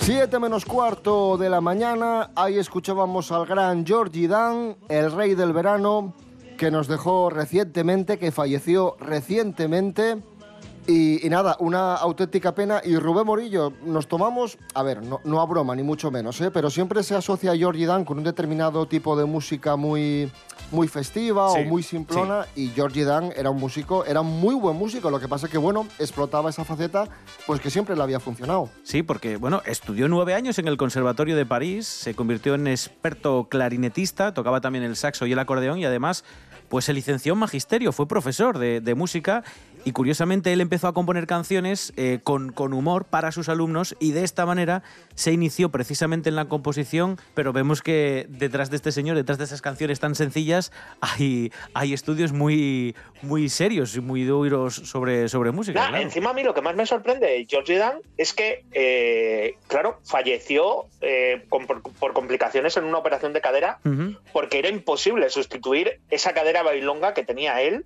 7 0.00 0.38
menos 0.38 0.64
cuarto 0.64 1.36
de 1.36 1.48
la 1.48 1.60
mañana, 1.60 2.30
ahí 2.34 2.58
escuchábamos 2.58 3.32
al 3.32 3.46
gran 3.46 3.86
Georgie 3.86 4.28
Dan, 4.28 4.76
el 4.88 5.12
rey 5.12 5.34
del 5.34 5.52
verano, 5.52 6.12
que 6.58 6.70
nos 6.70 6.88
dejó 6.88 7.30
recientemente, 7.30 8.18
que 8.18 8.30
falleció 8.32 8.96
recientemente. 9.00 10.22
Y, 10.86 11.26
y 11.26 11.30
nada, 11.30 11.56
una 11.60 11.94
auténtica 11.94 12.54
pena. 12.54 12.82
Y 12.84 12.96
Rubén 12.96 13.26
Morillo, 13.26 13.72
nos 13.84 14.06
tomamos, 14.06 14.58
a 14.74 14.82
ver, 14.82 15.02
no, 15.02 15.20
no 15.24 15.40
a 15.40 15.46
broma, 15.46 15.74
ni 15.74 15.82
mucho 15.82 16.10
menos, 16.10 16.40
¿eh? 16.40 16.50
pero 16.50 16.68
siempre 16.70 17.02
se 17.02 17.14
asocia 17.14 17.52
a 17.52 17.56
Georgie 17.56 17.86
Dan 17.86 18.04
con 18.04 18.18
un 18.18 18.24
determinado 18.24 18.86
tipo 18.86 19.16
de 19.16 19.24
música 19.24 19.76
muy, 19.76 20.30
muy 20.70 20.88
festiva 20.88 21.50
Sí, 21.50 21.60
o 21.60 21.64
muy 21.64 21.82
simplona. 21.82 22.46
Y 22.54 22.68
Georgie 22.68 23.04
Dan 23.04 23.32
era 23.34 23.50
un 23.50 23.58
músico, 23.58 24.04
era 24.04 24.20
un 24.20 24.40
muy 24.40 24.54
buen 24.54 24.76
músico. 24.76 25.10
Lo 25.10 25.20
que 25.20 25.28
pasa 25.28 25.48
que, 25.48 25.58
bueno, 25.58 25.86
explotaba 25.98 26.50
esa 26.50 26.64
faceta, 26.64 27.08
pues 27.46 27.60
que 27.60 27.70
siempre 27.70 27.96
le 27.96 28.02
había 28.02 28.20
funcionado. 28.20 28.68
Sí, 28.82 29.02
porque 29.02 29.36
bueno, 29.36 29.62
estudió 29.64 30.08
nueve 30.08 30.34
años 30.34 30.58
en 30.58 30.68
el 30.68 30.76
Conservatorio 30.76 31.36
de 31.36 31.46
París, 31.46 31.86
se 31.86 32.14
convirtió 32.14 32.54
en 32.54 32.66
experto 32.66 33.48
clarinetista, 33.48 34.34
tocaba 34.34 34.60
también 34.60 34.84
el 34.84 34.96
saxo 34.96 35.26
y 35.26 35.32
el 35.32 35.38
acordeón 35.38 35.78
y 35.78 35.84
además 35.84 36.24
pues 36.68 36.86
se 36.86 36.92
licenció 36.92 37.34
en 37.34 37.38
magisterio, 37.38 37.92
fue 37.92 38.08
profesor 38.08 38.58
de, 38.58 38.80
de 38.80 38.94
música 38.94 39.44
y 39.84 39.92
curiosamente 39.92 40.52
él 40.52 40.60
empezó 40.60 40.88
a 40.88 40.94
componer 40.94 41.26
canciones 41.26 41.92
eh, 41.96 42.18
con, 42.22 42.52
con 42.52 42.72
humor 42.72 43.04
para 43.04 43.32
sus 43.32 43.48
alumnos 43.48 43.94
y 44.00 44.12
de 44.12 44.24
esta 44.24 44.46
manera 44.46 44.82
se 45.14 45.32
inició 45.32 45.68
precisamente 45.70 46.28
en 46.28 46.36
la 46.36 46.46
composición, 46.46 47.18
pero 47.34 47.52
vemos 47.52 47.82
que 47.82 48.26
detrás 48.30 48.70
de 48.70 48.76
este 48.76 48.92
señor, 48.92 49.16
detrás 49.16 49.38
de 49.38 49.44
esas 49.44 49.60
canciones 49.62 50.00
tan 50.00 50.14
sencillas, 50.14 50.72
hay, 51.00 51.52
hay 51.74 51.92
estudios 51.92 52.32
muy, 52.32 52.94
muy 53.22 53.48
serios 53.48 53.94
y 53.96 54.00
muy 54.00 54.24
duros 54.24 54.74
sobre, 54.74 55.28
sobre 55.28 55.50
música. 55.50 55.80
Nah, 55.80 55.88
claro. 55.90 56.02
Encima 56.04 56.30
a 56.30 56.34
mí 56.34 56.42
lo 56.42 56.54
que 56.54 56.62
más 56.62 56.74
me 56.74 56.86
sorprende 56.86 57.26
de 57.26 57.46
George 57.48 57.76
Dan 57.76 57.98
es 58.16 58.32
que, 58.32 58.64
eh, 58.72 59.56
claro, 59.68 60.00
falleció 60.04 60.86
eh, 61.00 61.44
con- 61.48 61.66
por, 61.66 61.82
por 61.82 62.12
complicaciones 62.14 62.76
en 62.76 62.84
una 62.84 62.98
operación 62.98 63.32
de 63.32 63.40
cadera 63.40 63.78
Ujú. 63.84 64.16
porque 64.32 64.58
era 64.58 64.68
imposible 64.70 65.28
sustituir 65.30 66.00
esa 66.10 66.32
cadera 66.32 66.62
bailonga 66.62 67.12
que 67.14 67.24
tenía 67.24 67.60
él, 67.60 67.84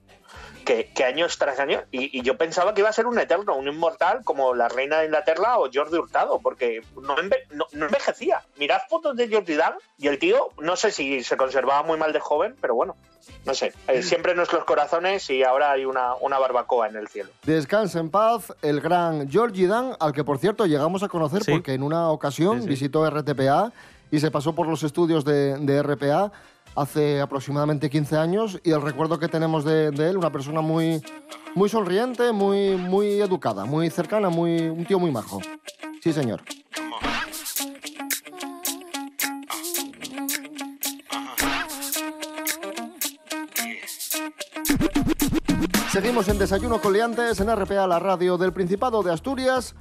que, 0.59 0.93
que 0.93 1.05
años 1.05 1.39
tras 1.39 1.59
años, 1.61 1.83
y, 1.91 2.19
y 2.19 2.23
yo 2.23 2.37
pensaba 2.37 2.75
que 2.75 2.81
iba 2.81 2.91
a 2.91 2.93
ser 2.93 3.07
un 3.07 3.19
eterno, 3.19 3.57
un 3.57 3.69
inmortal 3.69 4.21
como 4.25 4.55
la 4.55 4.69
reina 4.69 4.99
de 4.99 5.07
Inglaterra 5.07 5.59
o 5.59 5.69
Jordi 5.73 5.97
Hurtado, 5.99 6.39
porque 6.41 6.83
no, 7.01 7.17
enve- 7.17 7.47
no- 7.51 7.67
no 7.73 7.87
envejecía. 7.87 8.43
Mirad 8.59 8.81
fotos 8.89 9.17
de 9.17 9.29
Jordi 9.33 9.55
Dan 9.55 9.75
y 9.99 10.09
el 10.09 10.19
tío, 10.19 10.51
no 10.61 10.77
sé 10.77 10.91
si 10.91 11.23
se 11.25 11.37
conservaba 11.37 11.83
muy 11.83 11.99
mal 11.99 12.13
de 12.13 12.21
joven, 12.21 12.57
pero 12.61 12.75
bueno, 12.75 12.97
no 13.45 13.55
sé, 13.55 13.73
eh, 13.89 14.03
siempre 14.03 14.33
en 14.33 14.37
nuestros 14.39 14.65
corazones 14.65 15.29
y 15.31 15.43
ahora 15.43 15.71
hay 15.73 15.85
una, 15.85 16.15
una 16.17 16.39
barbacoa 16.39 16.89
en 16.89 16.97
el 16.97 17.09
cielo. 17.09 17.31
Descansa 17.45 17.99
en 18.01 18.11
paz 18.11 18.53
el 18.63 18.81
gran 18.81 19.29
Georgie 19.31 19.67
Dan, 19.67 19.95
al 20.01 20.13
que 20.13 20.25
por 20.25 20.39
cierto 20.39 20.67
llegamos 20.67 21.03
a 21.03 21.09
conocer 21.09 21.45
Sí. 21.45 21.53
porque 21.53 21.75
en 21.75 21.83
una 21.83 22.11
ocasión 22.11 22.57
Sí, 22.59 22.63
sí. 22.63 22.69
visitó 22.69 23.09
RTPA 23.09 23.73
y 24.11 24.21
se 24.21 24.31
pasó 24.31 24.55
por 24.55 24.67
los 24.67 24.83
estudios 24.83 25.25
de, 25.25 25.59
de 25.59 25.83
RPA 25.83 26.33
hace 26.81 27.21
aproximadamente 27.21 27.91
15 27.91 28.17
años 28.17 28.61
y 28.63 28.71
el 28.71 28.81
recuerdo 28.81 29.19
que 29.19 29.29
tenemos 29.29 29.65
de, 29.65 29.89
él, 29.89 30.17
una 30.17 30.31
persona 30.31 30.61
muy, 30.61 31.03
muy 31.55 31.69
sonriente, 31.69 32.33
muy, 32.33 32.77
muy 32.77 33.21
educada, 33.21 33.65
muy 33.65 33.91
cercana, 33.91 34.29
muy, 34.29 34.69
un 34.69 34.85
tío 34.85 34.99
muy 34.99 35.11
majo. 35.11 35.41
Sí, 36.01 36.13
señor. 36.13 36.43
Seguimos 45.91 46.29
en 46.29 46.39
Desayuno 46.39 46.81
Coliantes 46.81 47.41
en 47.41 47.55
RPA, 47.55 47.87
la 47.89 47.99
radio 47.99 48.39
del 48.39 48.53
Principado 48.53 49.03
de 49.03 49.13
Asturias. 49.13 49.75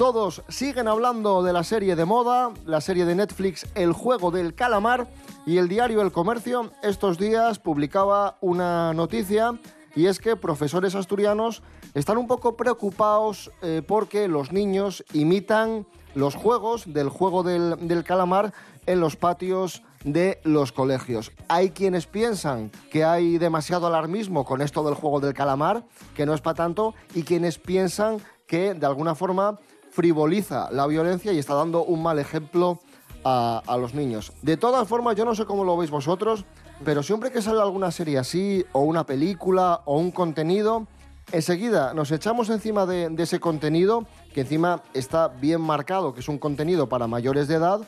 Todos 0.00 0.42
siguen 0.48 0.88
hablando 0.88 1.42
de 1.42 1.52
la 1.52 1.62
serie 1.62 1.94
de 1.94 2.06
moda, 2.06 2.54
la 2.64 2.80
serie 2.80 3.04
de 3.04 3.14
Netflix 3.14 3.66
El 3.74 3.92
Juego 3.92 4.30
del 4.30 4.54
Calamar 4.54 5.10
y 5.44 5.58
el 5.58 5.68
diario 5.68 6.00
El 6.00 6.10
Comercio 6.10 6.72
estos 6.82 7.18
días 7.18 7.58
publicaba 7.58 8.38
una 8.40 8.94
noticia 8.94 9.60
y 9.94 10.06
es 10.06 10.18
que 10.18 10.36
profesores 10.36 10.94
asturianos 10.94 11.62
están 11.92 12.16
un 12.16 12.26
poco 12.26 12.56
preocupados 12.56 13.50
eh, 13.60 13.82
porque 13.86 14.26
los 14.26 14.52
niños 14.52 15.04
imitan 15.12 15.86
los 16.14 16.34
juegos 16.34 16.90
del 16.90 17.10
juego 17.10 17.42
del, 17.42 17.86
del 17.86 18.02
calamar 18.02 18.54
en 18.86 19.00
los 19.00 19.16
patios 19.16 19.82
de 20.02 20.40
los 20.44 20.72
colegios. 20.72 21.30
Hay 21.48 21.72
quienes 21.72 22.06
piensan 22.06 22.70
que 22.90 23.04
hay 23.04 23.36
demasiado 23.36 23.86
alarmismo 23.86 24.46
con 24.46 24.62
esto 24.62 24.82
del 24.82 24.94
juego 24.94 25.20
del 25.20 25.34
calamar, 25.34 25.84
que 26.16 26.24
no 26.24 26.32
es 26.32 26.40
para 26.40 26.54
tanto, 26.54 26.94
y 27.14 27.22
quienes 27.22 27.58
piensan 27.58 28.16
que 28.46 28.72
de 28.72 28.86
alguna 28.86 29.14
forma 29.14 29.58
frivoliza 30.00 30.70
la 30.72 30.86
violencia 30.86 31.30
y 31.30 31.38
está 31.38 31.52
dando 31.52 31.84
un 31.84 32.02
mal 32.02 32.18
ejemplo 32.18 32.80
a, 33.22 33.76
los 33.78 33.92
niños. 33.92 34.32
De 34.40 34.56
todas 34.56 34.88
formas, 34.88 35.14
yo 35.14 35.26
no 35.26 35.34
sé 35.34 35.44
cómo 35.44 35.62
lo 35.62 35.76
veis 35.76 35.90
vosotros, 35.90 36.46
pero 36.82 37.02
siempre 37.02 37.30
que 37.30 37.42
sale 37.42 37.60
alguna 37.60 37.90
serie 37.90 38.16
así, 38.16 38.64
o 38.72 38.80
una 38.80 39.04
película, 39.04 39.82
o 39.84 39.98
un 39.98 40.10
contenido, 40.10 40.86
enseguida 41.32 41.92
nos 41.92 42.10
echamos 42.12 42.48
encima 42.48 42.86
de, 42.86 43.10
de 43.10 43.22
ese 43.22 43.40
contenido, 43.40 44.06
que 44.32 44.40
encima 44.40 44.82
está 44.94 45.28
bien 45.28 45.60
marcado, 45.60 46.14
que 46.14 46.20
es 46.20 46.28
un 46.30 46.38
contenido 46.38 46.88
para 46.88 47.06
mayores 47.06 47.46
de 47.46 47.56
edad, 47.56 47.82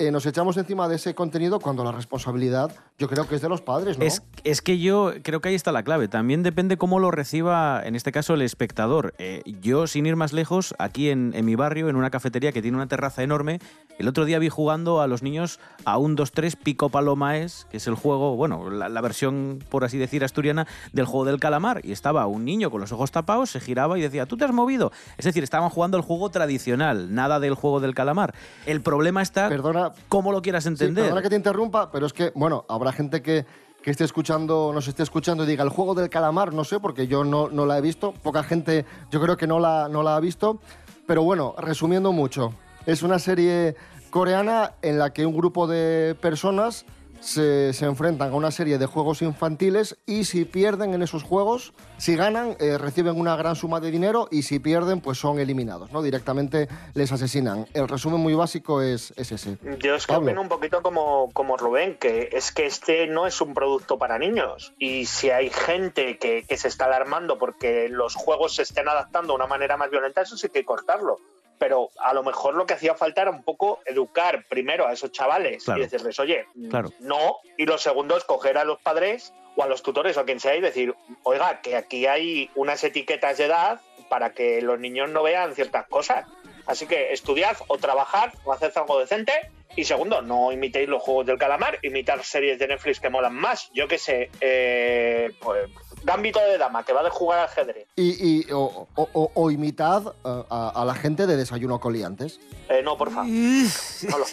eh, 0.00 0.10
nos 0.10 0.24
echamos 0.24 0.56
encima 0.56 0.88
de 0.88 0.96
ese 0.96 1.14
contenido 1.14 1.60
cuando 1.60 1.84
la 1.84 1.92
responsabilidad 1.92 2.72
yo 3.00 3.08
creo 3.08 3.26
que 3.26 3.34
es 3.34 3.40
de 3.40 3.48
los 3.48 3.62
padres, 3.62 3.98
¿no? 3.98 4.04
Es, 4.04 4.22
es 4.44 4.60
que 4.60 4.78
yo 4.78 5.12
creo 5.22 5.40
que 5.40 5.48
ahí 5.48 5.54
está 5.54 5.72
la 5.72 5.82
clave. 5.82 6.06
También 6.06 6.42
depende 6.42 6.76
cómo 6.76 6.98
lo 6.98 7.10
reciba, 7.10 7.80
en 7.82 7.96
este 7.96 8.12
caso, 8.12 8.34
el 8.34 8.42
espectador. 8.42 9.14
Eh, 9.18 9.42
yo, 9.62 9.86
sin 9.86 10.04
ir 10.04 10.16
más 10.16 10.34
lejos, 10.34 10.74
aquí 10.78 11.08
en, 11.08 11.32
en 11.34 11.46
mi 11.46 11.54
barrio, 11.54 11.88
en 11.88 11.96
una 11.96 12.10
cafetería 12.10 12.52
que 12.52 12.60
tiene 12.60 12.76
una 12.76 12.88
terraza 12.88 13.22
enorme, 13.22 13.58
el 13.98 14.06
otro 14.06 14.26
día 14.26 14.38
vi 14.38 14.50
jugando 14.50 15.00
a 15.00 15.06
los 15.06 15.22
niños 15.22 15.60
a 15.86 15.96
un 15.96 16.16
2-3 16.16 16.56
Pico 16.62 16.90
Palomaes, 16.90 17.66
que 17.70 17.78
es 17.78 17.86
el 17.86 17.94
juego, 17.94 18.36
bueno, 18.36 18.68
la, 18.70 18.88
la 18.90 19.00
versión, 19.00 19.58
por 19.70 19.84
así 19.84 19.96
decir, 19.98 20.22
asturiana 20.22 20.66
del 20.92 21.06
juego 21.06 21.24
del 21.24 21.40
calamar. 21.40 21.80
Y 21.84 21.92
estaba 21.92 22.26
un 22.26 22.44
niño 22.44 22.70
con 22.70 22.82
los 22.82 22.92
ojos 22.92 23.10
tapados, 23.10 23.50
se 23.50 23.60
giraba 23.60 23.98
y 23.98 24.02
decía, 24.02 24.26
¿tú 24.26 24.36
te 24.36 24.44
has 24.44 24.52
movido? 24.52 24.92
Es 25.16 25.24
decir, 25.24 25.42
estaban 25.42 25.70
jugando 25.70 25.96
el 25.96 26.02
juego 26.02 26.28
tradicional, 26.30 27.14
nada 27.14 27.40
del 27.40 27.54
juego 27.54 27.80
del 27.80 27.94
calamar. 27.94 28.34
El 28.66 28.82
problema 28.82 29.22
está 29.22 29.48
Perdona, 29.48 29.92
cómo 30.08 30.32
lo 30.32 30.42
quieras 30.42 30.64
Sí, 30.64 30.68
entender. 30.68 31.04
perdona 31.04 31.22
que 31.22 31.30
te 31.30 31.36
interrumpa, 31.36 31.90
pero 31.90 32.04
es 32.06 32.12
que, 32.12 32.32
bueno, 32.34 32.64
habrá 32.68 32.89
gente 32.92 33.22
que, 33.22 33.46
que 33.82 33.90
esté 33.90 34.04
escuchando, 34.04 34.72
nos 34.74 34.88
esté 34.88 35.02
escuchando 35.02 35.44
y 35.44 35.46
diga, 35.46 35.64
el 35.64 35.70
juego 35.70 35.94
del 35.94 36.10
calamar, 36.10 36.52
no 36.52 36.64
sé, 36.64 36.80
porque 36.80 37.06
yo 37.06 37.24
no, 37.24 37.48
no 37.48 37.66
la 37.66 37.78
he 37.78 37.80
visto, 37.80 38.12
poca 38.12 38.42
gente 38.42 38.84
yo 39.10 39.20
creo 39.20 39.36
que 39.36 39.46
no 39.46 39.58
la, 39.58 39.88
no 39.88 40.02
la 40.02 40.16
ha 40.16 40.20
visto, 40.20 40.60
pero 41.06 41.22
bueno, 41.22 41.54
resumiendo 41.58 42.12
mucho, 42.12 42.52
es 42.86 43.02
una 43.02 43.18
serie 43.18 43.76
coreana 44.10 44.74
en 44.82 44.98
la 44.98 45.12
que 45.12 45.24
un 45.24 45.36
grupo 45.36 45.66
de 45.66 46.14
personas 46.20 46.84
se, 47.20 47.72
se 47.72 47.84
enfrentan 47.84 48.32
a 48.32 48.34
una 48.34 48.50
serie 48.50 48.78
de 48.78 48.86
juegos 48.86 49.22
infantiles 49.22 49.98
y 50.06 50.24
si 50.24 50.44
pierden 50.44 50.94
en 50.94 51.02
esos 51.02 51.22
juegos, 51.22 51.72
si 51.98 52.16
ganan, 52.16 52.56
eh, 52.58 52.78
reciben 52.78 53.18
una 53.18 53.36
gran 53.36 53.56
suma 53.56 53.80
de 53.80 53.90
dinero 53.90 54.28
y 54.30 54.42
si 54.42 54.58
pierden, 54.58 55.00
pues 55.00 55.18
son 55.18 55.38
eliminados, 55.38 55.92
¿no? 55.92 56.02
Directamente 56.02 56.68
les 56.94 57.12
asesinan. 57.12 57.66
El 57.74 57.88
resumen 57.88 58.20
muy 58.20 58.34
básico 58.34 58.82
es, 58.82 59.12
es 59.16 59.32
ese. 59.32 59.58
Yo 59.78 59.94
es 59.94 60.06
que 60.06 60.14
opino 60.14 60.40
un 60.40 60.48
poquito 60.48 60.82
como, 60.82 61.30
como 61.32 61.56
Rubén, 61.56 61.96
que 61.96 62.30
es 62.32 62.52
que 62.52 62.66
este 62.66 63.06
no 63.06 63.26
es 63.26 63.40
un 63.40 63.54
producto 63.54 63.98
para 63.98 64.18
niños. 64.18 64.72
Y 64.78 65.06
si 65.06 65.30
hay 65.30 65.50
gente 65.50 66.18
que, 66.18 66.44
que 66.48 66.56
se 66.56 66.68
está 66.68 66.86
alarmando 66.86 67.38
porque 67.38 67.88
los 67.88 68.14
juegos 68.14 68.54
se 68.54 68.62
estén 68.62 68.88
adaptando 68.88 69.32
de 69.32 69.36
una 69.36 69.46
manera 69.46 69.76
más 69.76 69.90
violenta, 69.90 70.22
eso 70.22 70.36
sí 70.36 70.48
que 70.48 70.58
hay 70.58 70.62
que 70.62 70.66
cortarlo. 70.66 71.18
Pero 71.60 71.90
a 72.00 72.14
lo 72.14 72.22
mejor 72.22 72.54
lo 72.54 72.64
que 72.64 72.72
hacía 72.72 72.94
falta 72.94 73.20
era 73.20 73.30
un 73.30 73.42
poco 73.42 73.80
educar 73.84 74.46
primero 74.48 74.86
a 74.86 74.92
esos 74.94 75.12
chavales 75.12 75.62
Claro. 75.62 75.78
y 75.78 75.82
decirles, 75.84 76.18
oye, 76.18 76.46
Claro. 76.70 76.90
no. 77.00 77.36
Y 77.58 77.66
los 77.66 77.82
segundos, 77.82 78.24
coger 78.24 78.56
a 78.56 78.64
los 78.64 78.80
padres 78.80 79.34
o 79.56 79.62
a 79.62 79.66
los 79.66 79.82
tutores 79.82 80.16
o 80.16 80.20
a 80.20 80.24
quien 80.24 80.40
sea 80.40 80.56
y 80.56 80.62
decir, 80.62 80.94
oiga, 81.22 81.60
que 81.60 81.76
aquí 81.76 82.06
hay 82.06 82.50
unas 82.54 82.82
etiquetas 82.82 83.36
de 83.36 83.44
edad 83.44 83.78
para 84.08 84.32
que 84.32 84.62
los 84.62 84.80
niños 84.80 85.10
no 85.10 85.22
vean 85.22 85.54
ciertas 85.54 85.86
cosas. 85.86 86.24
Así 86.66 86.86
que 86.86 87.12
estudiad 87.12 87.56
o 87.68 87.78
trabajad 87.78 88.32
o 88.44 88.52
haced 88.52 88.72
algo 88.76 88.98
decente. 88.98 89.32
Y 89.76 89.84
segundo, 89.84 90.20
no 90.20 90.50
imitéis 90.50 90.88
los 90.88 91.00
juegos 91.00 91.26
del 91.26 91.38
calamar, 91.38 91.78
imitar 91.82 92.24
series 92.24 92.58
de 92.58 92.66
Netflix 92.66 92.98
que 92.98 93.08
molan 93.08 93.34
más. 93.34 93.70
Yo 93.72 93.86
qué 93.86 93.98
sé, 93.98 94.28
eh, 94.40 95.30
pues, 95.40 95.70
Gambito 96.02 96.40
de 96.40 96.58
Dama, 96.58 96.84
que 96.84 96.92
va 96.92 97.04
de 97.04 97.10
jugar 97.10 97.38
al 97.38 97.44
ajedrez. 97.44 97.86
Y, 97.94 98.40
y- 98.48 98.52
o, 98.52 98.88
o- 98.96 99.08
o- 99.12 99.30
o 99.32 99.50
imitad 99.52 100.02
eh, 100.24 100.42
a, 100.50 100.72
a 100.74 100.84
la 100.84 100.94
gente 100.94 101.26
de 101.28 101.36
Desayuno 101.36 101.78
Coliantes. 101.78 102.40
Eh, 102.68 102.82
no, 102.82 102.96
por 102.98 103.10
favor. 103.12 103.26
No 103.30 104.18
lo- 104.18 104.26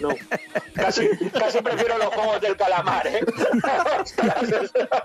no. 0.00 0.08
Casi, 0.74 1.08
casi 1.32 1.60
prefiero 1.62 1.96
los 1.98 2.08
juegos 2.08 2.40
del 2.40 2.56
calamar, 2.56 3.06
¿eh? 3.06 3.20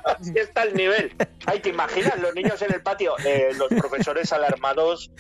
Así 0.06 0.34
está 0.36 0.64
el 0.64 0.74
nivel. 0.76 1.16
Ay, 1.46 1.60
¿te 1.60 1.70
imaginas 1.70 2.18
los 2.20 2.34
niños 2.34 2.62
en 2.62 2.74
el 2.74 2.82
patio? 2.82 3.14
Eh, 3.26 3.52
los 3.56 3.68
profesores 3.70 4.32
alarmados 4.34 5.12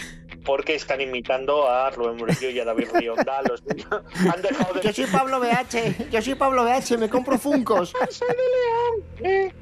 porque 0.43 0.75
están 0.75 1.01
imitando 1.01 1.69
a 1.69 1.89
Rubén 1.91 2.17
Murillo 2.17 2.49
y 2.49 2.60
a 2.60 2.65
David 2.65 2.89
Rionda. 2.93 3.41
Los 3.43 3.63
niños 3.65 3.88
han 4.34 4.41
dejado 4.41 4.73
de... 4.73 4.82
Yo 4.82 4.93
soy 4.93 5.06
Pablo 5.06 5.39
BH, 5.39 6.10
yo 6.10 6.21
soy 6.21 6.36
Pablo 6.36 6.63
BH, 6.65 6.97
me 6.97 7.10
compro 7.10 7.38
Funcos. 7.38 7.93
¡Soy 8.10 8.27
de 8.27 8.36
León! 8.36 9.04
¡Eh! 9.23 9.54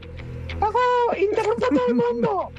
¡Hago! 0.62 0.80
¡Interrumpa 1.18 1.66
a 1.66 1.70
todo 1.70 1.88
el 1.88 1.96
mundo! 1.96 2.52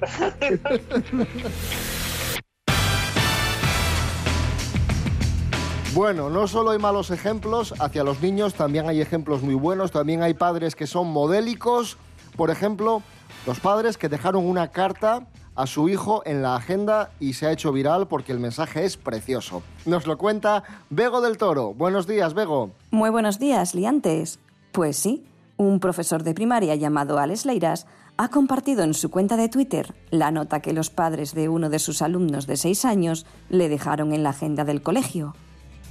Bueno, 5.93 6.31
no 6.31 6.47
solo 6.47 6.71
hay 6.71 6.79
malos 6.79 7.11
ejemplos 7.11 7.75
hacia 7.81 8.05
los 8.05 8.21
niños, 8.23 8.55
también 8.55 8.89
hay 8.89 9.01
ejemplos 9.01 9.43
muy 9.43 9.55
buenos, 9.55 9.91
también 9.91 10.23
hay 10.23 10.35
padres 10.35 10.77
que 10.77 10.87
son 10.87 11.09
modélicos. 11.09 11.99
Por 12.37 12.51
ejemplo, 12.51 13.03
los 13.45 13.59
padres 13.59 13.99
que 13.99 14.09
dejaron 14.09 14.47
una 14.47 14.69
carta 14.69 15.27
a 15.61 15.67
su 15.67 15.91
hijo 15.91 16.23
en 16.25 16.41
la 16.41 16.57
agenda 16.57 17.11
y 17.21 17.35
se 17.35 17.47
ha 17.47 17.53
hecho 17.53 17.71
viral 17.71 18.09
porque 18.09 18.33
el 18.33 18.41
mensaje 18.41 18.87
es 18.87 18.97
precioso. 18.97 19.63
Nos 19.85 20.07
lo 20.07 20.17
cuenta 20.17 20.65
Bego 20.89 21.21
del 21.21 21.37
Toro. 21.37 21.75
Buenos 21.75 22.07
días, 22.07 22.33
Bego. 22.33 22.71
Muy 22.91 23.11
buenos 23.11 23.39
días, 23.39 23.75
liantes. 23.75 24.39
Pues 24.73 24.97
sí, 24.97 25.27
un 25.59 25.79
profesor 25.79 26.23
de 26.23 26.33
primaria 26.33 26.75
llamado 26.77 27.19
Alex 27.19 27.45
Leiras 27.45 27.87
ha 28.17 28.29
compartido 28.29 28.85
en 28.85 28.95
su 28.95 29.11
cuenta 29.11 29.37
de 29.37 29.51
Twitter 29.51 29.95
la 30.11 30.31
nota 30.31 30.61
que 30.61 30.73
los 30.73 30.89
padres 30.89 31.35
de 31.35 31.51
uno 31.51 31.69
de 31.69 31.79
sus 31.79 32.01
alumnos 32.01 32.47
de 32.47 32.57
6 32.57 32.87
años 32.87 33.27
le 33.51 33.69
dejaron 33.69 34.13
en 34.15 34.23
la 34.23 34.31
agenda 34.31 34.65
del 34.65 34.81
colegio. 34.81 35.35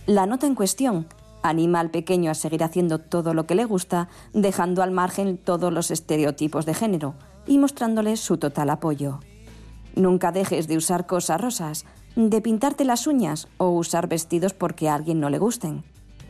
La 0.07 0.25
nota 0.25 0.47
en 0.47 0.55
cuestión 0.55 1.07
anima 1.43 1.79
al 1.79 1.91
pequeño 1.91 2.31
a 2.31 2.35
seguir 2.35 2.63
haciendo 2.63 2.97
todo 2.97 3.35
lo 3.35 3.45
que 3.45 3.55
le 3.55 3.65
gusta, 3.65 4.09
dejando 4.33 4.81
al 4.81 4.91
margen 4.91 5.37
todos 5.37 5.71
los 5.71 5.91
estereotipos 5.91 6.65
de 6.65 6.73
género 6.73 7.13
y 7.45 7.59
mostrándole 7.59 8.17
su 8.17 8.37
total 8.37 8.71
apoyo. 8.71 9.19
Nunca 9.95 10.31
dejes 10.31 10.67
de 10.67 10.77
usar 10.77 11.07
cosas 11.07 11.41
rosas, 11.41 11.85
de 12.15 12.41
pintarte 12.41 12.85
las 12.85 13.07
uñas 13.07 13.47
o 13.57 13.69
usar 13.69 14.07
vestidos 14.07 14.53
porque 14.53 14.89
a 14.89 14.95
alguien 14.95 15.19
no 15.19 15.29
le 15.29 15.39
gusten. 15.39 15.83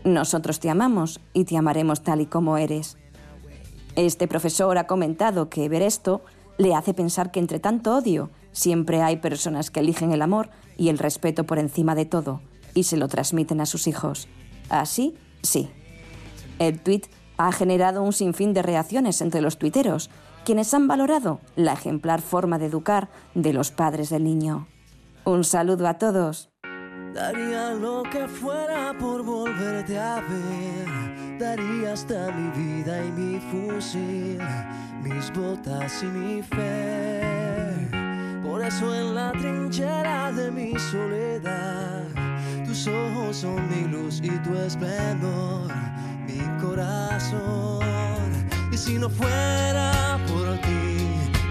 Nosotros 0.04 0.60
te 0.60 0.70
amamos 0.70 1.20
y 1.34 1.46
te 1.46 1.58
amaremos 1.58 2.04
tal 2.04 2.22
y 2.22 2.26
como 2.26 2.58
eres. 2.58 2.98
Este 3.96 4.28
profesor 4.28 4.78
ha 4.78 4.88
comentado 4.88 5.50
que 5.50 5.68
ver 5.68 5.82
esto 5.82 6.22
le 6.58 6.76
hace 6.76 6.94
pensar 6.94 7.32
que 7.32 7.40
entre 7.40 7.60
tanto 7.60 7.96
odio 7.96 8.30
siempre 8.52 9.02
hay 9.02 9.18
personas 9.18 9.72
que 9.72 9.80
eligen 9.80 10.12
el 10.12 10.22
amor 10.22 10.50
y 10.78 10.90
el 10.90 10.98
respeto 10.98 11.46
por 11.46 11.60
encima 11.60 11.96
de 11.96 12.06
todo 12.06 12.42
y 12.74 12.84
se 12.84 12.98
lo 12.98 13.08
transmiten 13.08 13.62
a 13.62 13.66
sus 13.66 13.88
hijos. 13.88 14.28
Así, 14.70 15.16
sí. 15.42 15.70
El 16.60 16.82
tuit 16.82 17.08
ha 17.38 17.52
generado 17.52 18.04
un 18.04 18.14
sinfín 18.14 18.54
de 18.54 18.62
reacciones 18.62 19.22
entre 19.22 19.42
los 19.42 19.58
tuiteros, 19.58 20.10
quienes 20.44 20.74
han 20.74 20.88
valorado 20.88 21.40
la 21.56 21.74
ejemplar 21.74 22.22
forma 22.22 22.58
de 22.58 22.66
educar 22.66 23.10
de 23.36 23.54
los 23.54 23.72
padres 23.72 24.10
del 24.10 24.24
niño. 24.24 24.68
Un 25.26 25.44
saludo 25.44 25.88
a 25.88 25.96
todos. 25.96 26.50
Daría 27.14 27.72
lo 27.72 28.04
que 28.04 28.28
fuera 28.28 28.96
por 29.00 29.24
volverte 29.24 29.98
a 29.98 30.22
ver. 30.22 31.38
Daría 31.40 31.94
hasta 31.94 32.32
mi 32.32 32.50
vida 32.50 33.04
y 33.04 33.12
mi 33.12 33.40
fusil, 33.40 34.40
mis 35.02 35.32
botas 35.34 36.04
y 36.04 36.06
mi 36.06 36.42
fe. 36.44 37.90
Por 38.44 38.64
eso 38.64 38.94
en 38.94 39.16
la 39.16 39.32
trinchera 39.32 40.32
de 40.32 40.52
mi 40.52 40.78
soledad, 40.78 42.04
tus 42.66 42.88
ojos 42.88 43.38
son 43.38 43.70
mi 43.70 43.88
luz 43.88 44.20
y 44.24 44.30
tu 44.40 44.56
esplendor, 44.56 45.72
mi 46.28 46.40
corazón. 46.62 48.19
Si 48.80 48.98
no 48.98 49.10
fuera 49.10 50.18
por 50.30 50.58
ti, 50.62 50.98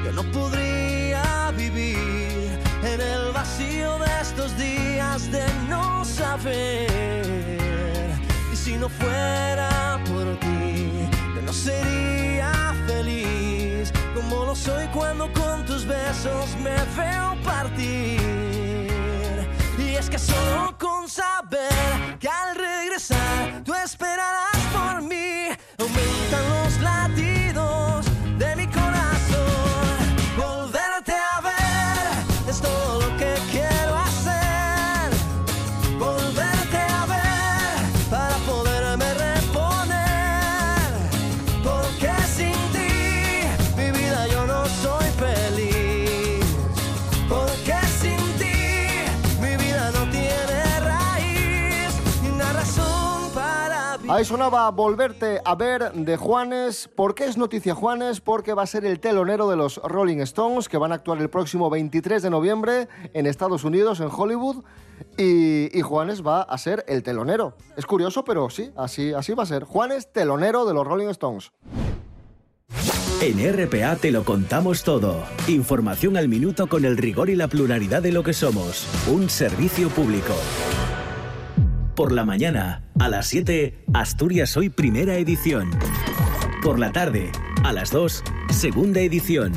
yo 0.02 0.12
no 0.12 0.22
podría 0.32 1.52
vivir 1.54 2.58
en 2.82 3.00
el 3.00 3.32
vacío 3.32 3.98
de 3.98 4.08
estos 4.22 4.56
días 4.56 5.30
de 5.30 5.44
no 5.68 6.06
saber. 6.06 6.88
Y 8.50 8.56
si 8.56 8.76
no 8.76 8.88
fuera 8.88 10.00
por 10.06 10.40
ti, 10.40 10.90
yo 11.36 11.42
no 11.42 11.52
sería 11.52 12.74
feliz 12.86 13.92
como 14.14 14.46
lo 14.46 14.56
soy 14.56 14.86
cuando 14.86 15.30
con 15.34 15.66
tus 15.66 15.84
besos 15.86 16.56
me 16.64 16.76
veo 16.96 17.36
partir. 17.44 18.18
Y 19.78 19.96
es 19.96 20.08
que 20.08 20.18
solo 20.18 20.76
con 20.78 21.06
saber 21.10 22.18
que 22.18 22.28
al 22.28 22.56
regresar 22.56 23.62
tú 23.64 23.74
esperarás 23.74 24.56
por 24.72 25.02
mí, 25.02 25.37
Ahí 54.10 54.24
sonaba 54.24 54.70
Volverte 54.70 55.38
a 55.44 55.54
ver 55.54 55.92
de 55.92 56.16
Juanes. 56.16 56.88
¿Por 56.88 57.14
qué 57.14 57.26
es 57.26 57.36
noticia 57.36 57.74
Juanes? 57.74 58.22
Porque 58.22 58.54
va 58.54 58.62
a 58.62 58.66
ser 58.66 58.86
el 58.86 59.00
telonero 59.00 59.50
de 59.50 59.56
los 59.56 59.76
Rolling 59.84 60.20
Stones, 60.20 60.70
que 60.70 60.78
van 60.78 60.92
a 60.92 60.94
actuar 60.94 61.18
el 61.20 61.28
próximo 61.28 61.68
23 61.68 62.22
de 62.22 62.30
noviembre 62.30 62.88
en 63.12 63.26
Estados 63.26 63.64
Unidos, 63.64 64.00
en 64.00 64.08
Hollywood. 64.10 64.64
Y, 65.18 65.78
Juanes 65.82 66.26
va 66.26 66.40
a 66.40 66.56
ser 66.56 66.86
el 66.88 67.02
telonero. 67.02 67.54
Es 67.76 67.84
curioso, 67.84 68.24
pero 68.24 68.48
sí, 68.48 68.70
así, 68.76 69.12
así 69.12 69.34
va 69.34 69.42
a 69.42 69.46
ser. 69.46 69.64
Juanes, 69.64 70.10
telonero 70.10 70.64
de 70.64 70.72
los 70.72 70.86
Rolling 70.86 71.08
Stones. 71.08 71.52
En 73.20 73.38
RPA 73.52 73.96
te 73.96 74.10
lo 74.10 74.24
contamos 74.24 74.84
todo. 74.84 75.22
Información 75.48 76.16
al 76.16 76.28
minuto 76.28 76.66
con 76.66 76.86
el 76.86 76.96
rigor 76.96 77.28
y 77.28 77.36
la 77.36 77.48
pluralidad 77.48 78.00
de 78.00 78.12
lo 78.12 78.22
que 78.22 78.32
somos. 78.32 78.86
Un 79.06 79.28
servicio 79.28 79.90
público. 79.90 80.34
Por 81.98 82.12
la 82.12 82.24
mañana, 82.24 82.84
a 83.00 83.08
las 83.08 83.26
7, 83.26 83.74
Asturias 83.92 84.56
Hoy 84.56 84.68
Primera 84.68 85.16
Edición. 85.16 85.76
Por 86.62 86.78
la 86.78 86.92
tarde, 86.92 87.32
a 87.64 87.72
las 87.72 87.90
2, 87.90 88.22
Segunda 88.50 89.00
Edición. 89.00 89.52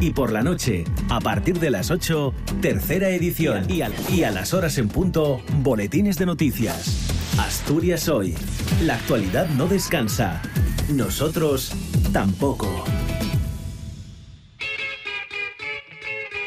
Y 0.00 0.10
por 0.10 0.30
la 0.30 0.42
noche, 0.44 0.84
a 1.08 1.18
partir 1.18 1.58
de 1.58 1.70
las 1.70 1.90
8, 1.90 2.32
Tercera 2.62 3.08
Edición. 3.08 3.66
Y 3.68 3.82
a, 3.82 4.30
las 4.30 4.54
horas 4.54 4.78
en 4.78 4.86
punto, 4.88 5.42
Boletines 5.64 6.16
de 6.16 6.26
Noticias. 6.26 7.10
Asturias 7.40 8.08
Hoy. 8.08 8.36
La 8.84 8.94
actualidad 8.94 9.48
no 9.50 9.66
descansa. 9.66 10.40
Nosotros 10.88 11.72
tampoco. 12.12 12.84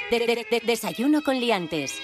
De- 0.10 0.20
de- 0.20 0.46
de- 0.50 0.62
desayuno 0.66 1.22
con 1.22 1.38
liantes. 1.38 2.00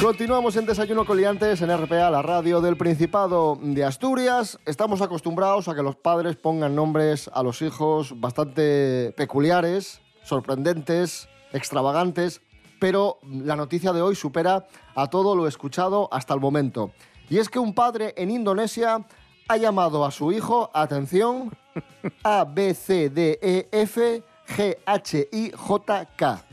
Continuamos 0.00 0.54
en 0.54 0.64
Desayuno 0.64 1.04
Coliantes 1.04 1.60
en 1.60 1.76
RPA, 1.76 2.08
la 2.08 2.22
radio 2.22 2.60
del 2.60 2.76
Principado 2.76 3.58
de 3.60 3.84
Asturias. 3.84 4.56
Estamos 4.64 5.02
acostumbrados 5.02 5.66
a 5.66 5.74
que 5.74 5.82
los 5.82 5.96
padres 5.96 6.36
pongan 6.36 6.76
nombres 6.76 7.28
a 7.34 7.42
los 7.42 7.60
hijos 7.62 8.18
bastante 8.20 9.12
peculiares, 9.16 10.00
sorprendentes, 10.22 11.28
extravagantes, 11.52 12.40
pero 12.78 13.18
la 13.24 13.56
noticia 13.56 13.92
de 13.92 14.00
hoy 14.00 14.14
supera 14.14 14.68
a 14.94 15.10
todo 15.10 15.34
lo 15.34 15.48
escuchado 15.48 16.08
hasta 16.12 16.32
el 16.32 16.38
momento. 16.38 16.92
Y 17.28 17.38
es 17.38 17.48
que 17.48 17.58
un 17.58 17.74
padre 17.74 18.14
en 18.16 18.30
Indonesia 18.30 19.04
ha 19.48 19.56
llamado 19.56 20.04
a 20.04 20.12
su 20.12 20.30
hijo, 20.30 20.70
atención, 20.74 21.50
A, 22.22 22.44
B, 22.44 22.72
C, 22.72 23.10
D, 23.10 23.36
E, 23.42 23.68
F, 23.72 24.22
G, 24.46 24.76
H, 24.86 25.28
I, 25.32 25.50
J, 25.50 26.06
K. 26.16 26.44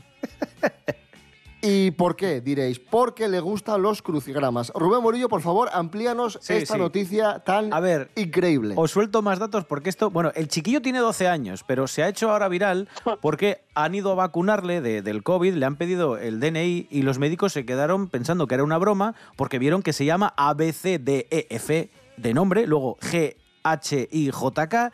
¿Y 1.62 1.90
por 1.92 2.16
qué? 2.16 2.40
Diréis, 2.42 2.78
porque 2.78 3.28
le 3.28 3.40
gustan 3.40 3.80
los 3.82 4.02
crucigramas. 4.02 4.70
Rubén 4.74 5.02
Morillo, 5.02 5.28
por 5.28 5.40
favor, 5.40 5.68
amplíanos 5.72 6.38
Sí, 6.42 6.52
esta 6.52 6.74
sí. 6.74 6.80
noticia 6.80 7.38
tan 7.40 7.72
A 7.72 7.80
ver, 7.80 8.10
increíble. 8.14 8.74
Os 8.76 8.90
suelto 8.90 9.22
más 9.22 9.38
datos 9.38 9.64
porque 9.64 9.88
esto, 9.88 10.10
bueno, 10.10 10.30
el 10.36 10.48
chiquillo 10.48 10.82
tiene 10.82 10.98
12 11.00 11.26
años, 11.28 11.64
pero 11.66 11.86
se 11.88 12.02
ha 12.02 12.08
hecho 12.08 12.30
ahora 12.30 12.48
viral 12.48 12.88
porque 13.22 13.62
han 13.74 13.94
ido 13.94 14.12
a 14.12 14.14
vacunarle 14.14 14.80
de- 14.80 15.02
del 15.02 15.22
COVID, 15.22 15.54
le 15.54 15.66
han 15.66 15.76
pedido 15.76 16.18
el 16.18 16.40
DNI 16.40 16.88
y 16.90 17.02
los 17.02 17.18
médicos 17.18 17.52
se 17.54 17.64
quedaron 17.64 18.08
pensando 18.08 18.46
que 18.46 18.54
era 18.54 18.62
una 18.64 18.78
broma 18.78 19.14
porque 19.36 19.58
vieron 19.58 19.82
que 19.82 19.92
se 19.94 20.04
llama 20.04 20.34
ABCDEF 20.36 21.70
de 22.18 22.34
nombre, 22.34 22.66
luego 22.66 22.96
GHIJK 23.00 24.92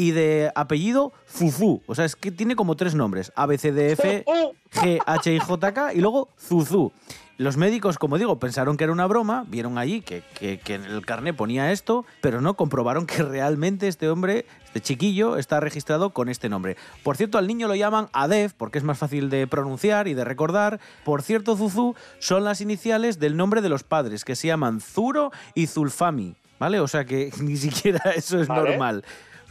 y 0.00 0.12
de 0.12 0.50
apellido 0.54 1.12
Zuzu. 1.28 1.82
O 1.86 1.94
sea, 1.94 2.04
es 2.06 2.16
que 2.16 2.30
tiene 2.30 2.56
como 2.56 2.74
tres 2.76 2.94
nombres. 2.94 3.32
ABCDF, 3.36 4.24
GHIJK 4.72 5.94
y 5.94 6.00
luego 6.00 6.28
Zuzu. 6.38 6.92
Los 7.36 7.56
médicos, 7.56 7.96
como 7.98 8.18
digo, 8.18 8.38
pensaron 8.38 8.76
que 8.76 8.84
era 8.84 8.92
una 8.92 9.06
broma, 9.06 9.46
vieron 9.48 9.78
allí 9.78 10.02
que, 10.02 10.22
que- 10.38 10.58
que 10.60 10.74
en 10.74 10.84
el 10.84 11.06
carné 11.06 11.32
ponía 11.32 11.72
esto, 11.72 12.04
pero 12.20 12.42
no 12.42 12.52
comprobaron 12.54 13.06
que 13.06 13.22
realmente 13.22 13.88
este 13.88 14.10
hombre, 14.10 14.44
este 14.66 14.80
chiquillo, 14.80 15.38
está 15.38 15.58
registrado 15.58 16.10
con 16.10 16.28
este 16.28 16.50
nombre. 16.50 16.76
Por 17.02 17.16
cierto, 17.16 17.38
al 17.38 17.46
niño 17.46 17.66
lo 17.66 17.74
llaman 17.74 18.08
Adef 18.12 18.52
porque 18.52 18.76
es 18.76 18.84
más 18.84 18.98
fácil 18.98 19.30
de 19.30 19.46
pronunciar 19.46 20.06
y 20.06 20.12
de 20.14 20.24
recordar. 20.24 20.80
Por 21.02 21.22
cierto, 21.22 21.56
Zuzu 21.56 21.94
son 22.18 22.44
las 22.44 22.60
iniciales 22.60 23.18
del 23.18 23.38
nombre 23.38 23.62
de 23.62 23.70
los 23.70 23.84
padres, 23.84 24.24
que 24.26 24.36
se 24.36 24.48
llaman 24.48 24.82
Zuro 24.82 25.30
y 25.54 25.66
Zulfami, 25.66 26.36
¿vale? 26.58 26.78
O 26.80 26.88
sea 26.88 27.06
que 27.06 27.32
ni 27.40 27.56
siquiera 27.56 28.02
eso 28.14 28.38
es 28.38 28.48
Vale. 28.48 28.68
normal. 28.70 29.02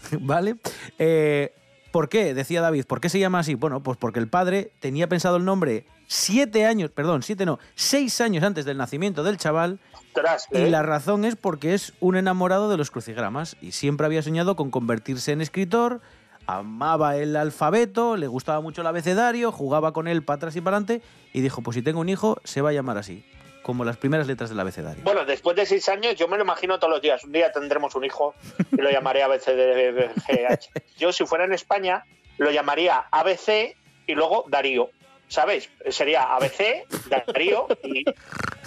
¿Vale? 0.19 0.55
Eh, 0.97 1.53
por 1.91 2.09
qué? 2.09 2.33
Decía 2.33 2.62
David, 2.62 2.85
¿por 2.85 3.01
qué 3.01 3.09
se 3.09 3.19
llama 3.19 3.39
así? 3.39 3.55
Bueno, 3.55 3.81
pues 3.81 3.97
porque 3.97 4.19
el 4.19 4.27
padre 4.27 4.71
tenía 4.79 5.09
pensado 5.09 5.38
el 5.38 5.45
nombre 5.45 5.85
siete 6.07 6.65
años, 6.65 6.91
perdón, 6.91 7.23
siete 7.23 7.45
no, 7.45 7.59
seis 7.75 8.19
años 8.21 8.43
antes 8.43 8.65
del 8.65 8.77
nacimiento 8.77 9.23
del 9.23 9.38
chaval. 9.38 9.79
Y 10.51 10.57
¿eh? 10.57 10.69
la 10.69 10.81
razón 10.81 11.23
es 11.23 11.35
porque 11.35 11.73
es 11.73 11.93
un 11.99 12.15
enamorado 12.15 12.69
de 12.69 12.77
los 12.77 12.91
crucigramas 12.91 13.55
y 13.62 13.71
siempre 13.71 14.05
había 14.05 14.21
soñado 14.21 14.55
con 14.55 14.71
convertirse 14.71 15.31
en 15.31 15.41
escritor, 15.41 16.01
amaba 16.47 17.15
el 17.15 17.35
alfabeto, 17.35 18.17
le 18.17 18.27
gustaba 18.27 18.59
mucho 18.59 18.81
el 18.81 18.88
abecedario, 18.88 19.51
jugaba 19.51 19.93
con 19.93 20.07
él 20.07 20.23
para 20.23 20.38
atrás 20.38 20.55
y 20.55 20.62
para 20.62 20.77
adelante 20.77 21.05
y 21.31 21.41
dijo, 21.41 21.62
pues 21.62 21.75
si 21.75 21.83
tengo 21.83 21.99
un 22.01 22.09
hijo, 22.09 22.41
se 22.43 22.62
va 22.62 22.69
a 22.69 22.73
llamar 22.73 22.97
así, 22.97 23.23
como 23.69 23.86
las 23.86 23.97
primeras 23.97 24.25
letras 24.25 24.49
del 24.49 24.60
abecedario. 24.60 25.03
Bueno, 25.03 25.25
después 25.25 25.55
de 25.55 25.63
seis 25.63 25.88
años, 25.89 26.15
yo 26.15 26.27
me 26.27 26.38
lo 26.38 26.43
imagino 26.43 26.79
todos 26.79 26.91
los 26.91 27.03
días. 27.03 27.23
Un 27.23 27.32
día 27.34 27.51
tendremos 27.51 27.93
un 27.93 28.03
hijo 28.03 28.34
y 28.71 28.82
lo 28.82 28.89
llamaré 28.89 29.21
ABCDGH. 29.21 30.69
Yo, 30.97 31.12
si 31.12 31.23
fuera 31.27 31.45
en 31.45 31.53
España, 31.53 32.03
lo 32.39 32.49
llamaría 32.49 33.05
ABC 33.12 33.75
y 34.08 34.15
luego 34.15 34.45
Darío. 34.47 34.89
¿Sabes? 35.27 35.69
Sería 35.89 36.34
ABC, 36.36 36.88
Darío 37.27 37.67
y 37.84 38.03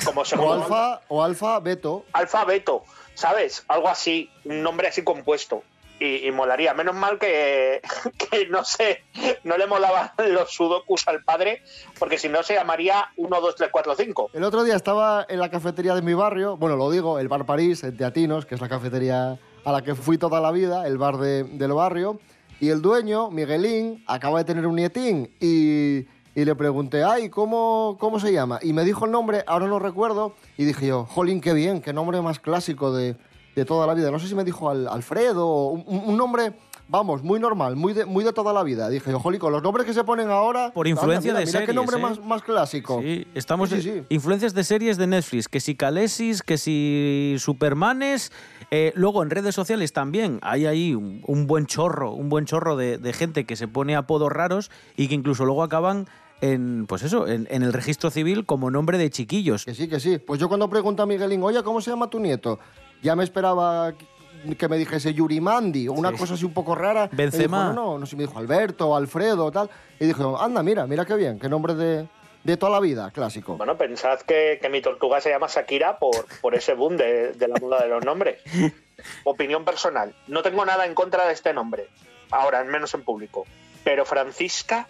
como 0.05 0.21
O 0.21 0.25
segundo 0.25 0.53
alfa, 0.63 1.01
o 1.09 1.21
alfa, 1.25 1.59
beto. 1.59 2.05
alfabeto, 2.13 2.85
¿sabes? 3.15 3.65
Algo 3.67 3.89
así, 3.89 4.31
un 4.45 4.63
nombre 4.63 4.87
así 4.87 5.03
compuesto. 5.03 5.65
Y, 6.05 6.31
molaría. 6.33 6.75
Menos 6.75 6.95
mal 6.95 7.19
que, 7.19 7.81
que 8.31 8.47
no 8.49 8.65
sé, 8.65 9.03
no 9.45 9.57
le 9.57 9.67
molaban 9.67 10.11
los 10.31 10.51
sudokus 10.53 11.07
al 11.07 11.23
padre, 11.23 11.63
porque 11.99 12.19
si 12.19 12.29
no 12.29 12.43
se 12.43 12.55
llamaría 12.55 13.07
1, 13.17 13.41
2, 13.41 13.55
3, 13.57 13.71
4, 13.73 13.95
5. 13.95 14.31
El 14.35 14.45
otro 14.45 14.65
día 14.65 14.75
estaba 14.75 15.25
en 15.29 15.39
la 15.39 15.51
cafetería 15.51 15.95
de 15.95 16.03
mi 16.03 16.15
barrio, 16.15 16.57
bueno, 16.57 16.77
lo 16.77 16.91
digo, 16.91 17.19
el 17.19 17.29
Bar 17.29 17.47
París, 17.47 17.85
en 17.85 17.97
Teatinos, 17.97 18.47
que 18.47 18.55
es 18.57 18.61
la 18.61 18.69
cafetería 18.69 19.39
a 19.65 19.73
la 19.73 19.83
que 19.83 19.95
fui 19.95 20.19
toda 20.19 20.41
la 20.41 20.51
vida, 20.51 20.87
el 20.89 20.99
bar 20.99 21.19
de- 21.19 21.45
del 21.45 21.73
barrio, 21.73 22.19
y 22.59 22.71
el 22.71 22.83
dueño, 22.83 23.31
Miguelín, 23.31 24.03
acaba 24.09 24.39
de 24.39 24.45
tener 24.45 24.67
un 24.67 24.75
nietín 24.77 25.31
y, 25.41 25.99
y 26.35 26.45
le 26.45 26.55
pregunté, 26.57 27.05
ay, 27.05 27.29
¿cómo, 27.29 27.97
¿cómo 28.01 28.19
se 28.19 28.33
llama? 28.33 28.59
Y 28.63 28.73
me 28.73 28.85
dijo 28.85 29.05
el 29.05 29.13
nombre, 29.13 29.45
ahora 29.47 29.67
no 29.67 29.79
recuerdo, 29.79 30.35
y 30.57 30.65
dije 30.65 30.87
yo, 30.89 31.05
jolín, 31.05 31.41
qué 31.41 31.53
bien, 31.53 31.81
qué 31.81 31.93
nombre 31.93 32.21
más 32.23 32.41
clásico 32.41 32.93
de, 32.93 33.15
de 33.55 33.65
toda 33.65 33.87
la 33.87 33.95
vida. 33.95 34.11
No 34.11 34.19
sé 34.19 34.29
si 34.29 34.35
me 34.35 34.45
dijo 34.45 34.69
Al- 34.71 34.89
Alfredo, 34.89 35.67
un, 35.69 36.17
nombre... 36.17 36.53
Vamos, 36.89 37.23
muy 37.23 37.41
normal, 37.41 37.75
muy 37.75 37.95
de, 37.95 38.05
muy 38.05 38.23
de 38.23 38.35
toda 38.35 38.53
la 38.53 38.63
vida. 38.63 38.91
Dije, 38.91 39.11
yo, 39.11 39.19
jolín, 39.19 39.41
con 39.41 39.51
los 39.51 39.63
nombres 39.63 39.87
que 39.87 39.95
se 39.95 40.05
ponen 40.05 40.29
ahora... 40.31 40.73
Por 40.75 40.87
anda, 40.87 41.01
influencia 41.01 41.33
mira, 41.33 41.39
de 41.41 41.47
mira 41.47 41.61
qué 41.61 41.67
series, 41.67 41.75
nombre 41.77 41.97
¿eh? 41.97 42.01
más, 42.01 42.21
más 42.23 42.43
clásico. 42.43 43.01
Sí, 43.01 43.27
estamos 43.35 43.71
Sí, 43.71 43.81
sí, 43.81 43.93
sí. 43.93 44.03
influencias 44.11 44.53
de 44.53 44.63
series 44.63 44.99
de 44.99 45.07
Netflix, 45.07 45.49
que 45.49 45.61
si 45.61 45.75
Calesis, 45.75 46.43
que 46.43 46.59
si 46.59 47.37
Supermanes, 47.39 48.31
eh, 48.71 48.93
luego 48.95 49.23
en 49.23 49.31
redes 49.31 49.55
sociales 49.55 49.95
también 49.95 50.39
hay 50.43 50.67
ahí 50.67 50.95
un, 50.95 51.23
un 51.27 51.47
buen 51.47 51.65
chorro, 51.65 52.11
un 52.13 52.29
buen 52.29 52.45
chorro 52.45 52.77
de, 52.77 52.99
de 52.99 53.13
gente 53.15 53.47
que 53.47 53.57
se 53.57 53.69
pone 53.69 53.97
apodos 53.97 54.31
raros 54.31 54.71
y 54.95 55.09
que 55.09 55.15
incluso 55.15 55.47
luego 55.47 55.63
acaban 55.63 56.09
en, 56.43 56.85
pues 56.89 57.05
eso, 57.05 57.27
en, 57.27 57.47
en 57.51 57.63
el 57.63 57.73
registro 57.73 58.11
civil 58.11 58.45
como 58.45 58.71
nombre 58.71 58.99
de 58.99 59.09
chiquillos. 59.09 59.65
Que 59.65 59.75
sí, 59.75 59.89
que 59.89 59.99
sí. 60.01 60.19
Pues 60.19 60.39
yo 60.41 60.49
cuando 60.49 60.69
pregunto 60.69 61.03
a 61.05 61.07
Miguelín, 61.07 61.43
oye, 61.43 61.63
¿cómo 61.63 61.81
se 61.81 61.91
llama 61.91 62.11
tu 62.11 62.19
nieto? 62.21 62.59
Ya 63.03 63.15
me 63.17 63.25
esperaba 63.25 63.93
que 64.59 64.69
me 64.69 64.77
dijese 64.79 65.13
Yurimandi 65.15 65.89
o 65.89 65.93
una 65.93 66.11
Sí. 66.11 66.17
cosa 66.17 66.35
así 66.35 66.45
un 66.45 66.55
poco 66.55 66.75
rara. 66.75 67.09
Benzema. 67.13 67.71
dijo, 67.71 67.73
no, 67.75 67.93
no, 67.93 67.99
no 67.99 68.07
sé, 68.07 68.17
me 68.17 68.23
dijo 68.25 68.39
Alberto, 68.39 68.97
Alfredo, 68.97 69.51
tal. 69.53 69.71
Y 70.01 70.07
dijo, 70.07 70.41
anda, 70.41 70.63
mira, 70.63 70.87
mira 70.87 71.05
qué 71.05 71.15
bien, 71.15 71.39
qué 71.39 71.49
nombre 71.49 71.75
de, 71.75 72.09
de 72.43 72.57
toda 72.57 72.73
la 72.73 72.81
vida, 72.81 73.11
clásico. 73.13 73.57
Bueno, 73.57 73.77
pensad 73.77 74.21
que, 74.21 74.59
que 74.61 74.69
mi 74.69 74.81
tortuga 74.81 75.21
se 75.21 75.31
llama 75.31 75.47
Shakira 75.49 75.99
por, 75.99 76.27
por 76.41 76.55
ese 76.55 76.75
boom 76.75 76.97
de, 76.97 77.33
de 77.33 77.49
la 77.49 77.57
moda 77.61 77.83
de 77.83 77.89
los 77.89 78.05
nombres. 78.05 78.41
Opinión 79.25 79.65
personal. 79.65 80.15
No 80.29 80.43
tengo 80.43 80.65
nada 80.65 80.87
en 80.87 80.95
contra 80.95 81.27
de 81.27 81.33
este 81.33 81.53
nombre. 81.53 81.89
Ahora, 82.31 82.61
al 82.61 82.67
menos 82.67 82.95
en 82.95 83.03
público. 83.05 83.47
Pero 83.85 84.05
Francisca, 84.05 84.89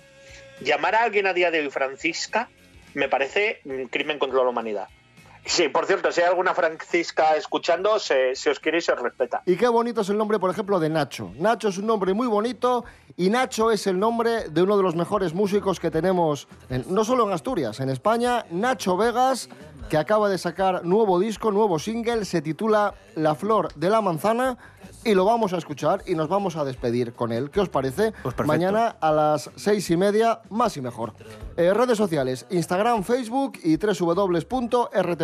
llamar 0.61 0.95
a 0.95 1.03
alguien 1.05 1.27
a 1.27 1.33
día 1.33 1.51
de 1.51 1.61
hoy 1.61 1.71
Francisca, 1.71 2.49
me 2.95 3.09
parece 3.09 3.61
un 3.65 3.89
crimen 3.89 4.19
contra 4.19 4.43
la 4.43 4.49
humanidad. 4.51 4.89
Sí, 5.45 5.69
por 5.69 5.87
cierto, 5.87 6.13
si 6.13 6.21
hay 6.21 6.29
alguna 6.29 6.55
Francisca 6.55 7.35
escuchando, 7.37 7.99
se, 7.99 8.37
si 8.37 8.49
os 8.49 8.61
quiere 8.61 8.81
se 8.81 8.93
os 8.93 9.01
respeta. 9.01 9.43
Y 9.45 9.57
qué 9.57 9.67
bonito 9.67 10.03
es 10.03 10.09
el 10.09 10.17
nombre, 10.17 10.39
por 10.39 10.51
ejemplo, 10.51 10.79
de 10.79 10.89
Nacho. 10.89 11.33
Nacho 11.37 11.69
es 11.69 11.79
un 11.79 11.87
nombre 11.87 12.15
muy 12.15 12.29
bonito 12.29 12.85
y 13.17 13.29
Nacho 13.29 13.73
es 13.73 13.87
el 13.89 13.99
nombre 13.99 14.49
de 14.51 14.63
uno 14.63 14.77
de 14.77 14.85
los 14.85 14.95
mejores 14.95 15.35
músicos 15.35 15.81
que 15.81 15.91
tenemos, 15.91 16.47
en- 16.71 16.85
no 16.95 17.05
solo 17.05 17.25
en 17.27 17.33
Asturias, 17.33 17.81
en 17.81 17.91
España, 17.91 18.47
Nacho 18.51 18.97
Vegas, 18.97 19.49
que 19.89 19.97
acaba 19.97 20.29
de 20.29 20.39
sacar 20.39 20.85
nuevo 20.85 21.19
disco, 21.19 21.51
nuevo 21.53 21.79
single, 21.79 22.25
se 22.25 22.43
titula 22.43 22.95
La 23.15 23.35
Flor 23.35 23.73
de 23.75 23.91
la 23.91 24.01
Manzana 24.01 24.57
y 25.05 25.15
lo 25.15 25.25
vamos 25.25 25.53
a 25.53 25.59
escuchar 25.59 26.03
y 26.07 26.15
nos 26.15 26.29
vamos 26.29 26.57
a 26.57 26.65
despedir 26.65 27.13
con 27.13 27.33
él. 27.33 27.51
¿Qué 27.51 27.61
os 27.61 27.69
parece? 27.69 28.13
perfecto. 28.13 28.45
Mañana 28.45 28.97
a 29.01 29.11
las 29.13 29.51
seis 29.57 29.91
y 29.91 29.97
media, 29.97 30.41
más 30.51 30.77
y 30.77 30.81
mejor. 30.81 31.13
Eh, 31.57 31.75
redes 31.75 31.99
sociales, 31.99 32.47
Instagram, 32.51 33.03
Facebook 33.03 33.59
y 33.63 33.77
www.rtpa.es, 33.77 35.21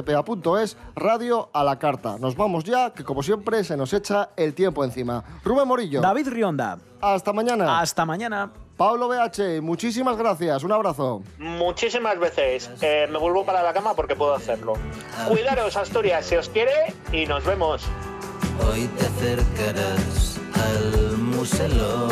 radio 0.94 1.48
a 1.52 1.64
la 1.64 1.78
carta. 1.78 2.18
Nos 2.18 2.36
vamos 2.36 2.64
ya, 2.64 2.92
que 2.92 3.04
como 3.04 3.22
siempre 3.22 3.62
se 3.64 3.76
nos 3.76 3.92
echa 3.92 4.30
el 4.36 4.54
tiempo 4.54 4.84
encima. 4.84 5.22
Rubén 5.44 5.68
Morillo. 5.68 6.00
David 6.00 6.28
Rionda. 6.28 6.78
Hasta 7.00 7.32
mañana. 7.32 7.80
Hasta 7.80 8.04
mañana. 8.04 8.50
Pablo 8.78 9.08
BH, 9.08 9.60
muchísimas 9.60 10.16
gracias. 10.16 10.62
Un 10.62 10.70
abrazo. 10.70 11.20
Muchísimas 11.36 12.16
veces 12.20 12.70
eh, 12.80 13.08
me 13.10 13.18
vuelvo 13.18 13.44
para 13.44 13.60
la 13.60 13.72
cama 13.72 13.92
porque 13.94 14.14
puedo 14.14 14.32
hacerlo. 14.32 14.74
Cuidaros, 15.26 15.76
Asturias, 15.76 16.24
si 16.26 16.36
os 16.36 16.48
quiere, 16.48 16.94
y 17.10 17.26
nos 17.26 17.44
vemos. 17.44 17.82
Hoy 18.70 18.86
te 18.96 19.06
acercarás 19.06 20.38
al 20.54 21.18
muselón, 21.18 22.08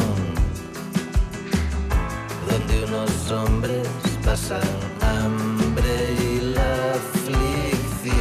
donde 2.51 2.85
unos 2.85 3.31
hombres 3.31 3.89
pasan 4.25 4.61
hambre 5.03 6.17
y 6.21 6.41
la 6.53 6.95
aflicción. 6.95 8.17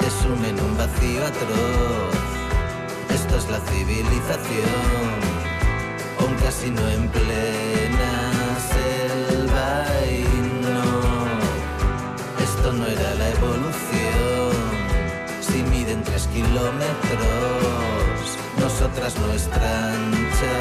Te 0.00 0.10
sumen 0.10 0.58
un 0.58 0.76
vacío 0.76 1.24
atroz, 1.24 2.16
esto 3.14 3.36
es 3.36 3.48
la 3.48 3.60
civilización. 3.60 5.31
Un 6.32 6.38
casino 6.38 6.80
en 6.88 7.08
plena 7.08 8.14
selva 8.72 9.84
y 10.08 10.24
no, 10.64 10.86
esto 12.42 12.72
no 12.72 12.86
era 12.86 13.14
la 13.16 13.28
evolución. 13.28 14.52
Si 15.42 15.62
miden 15.64 16.02
tres 16.02 16.26
kilómetros, 16.28 16.62
nosotras 18.58 19.18
nuestra 19.18 19.92
ancha 19.92 20.56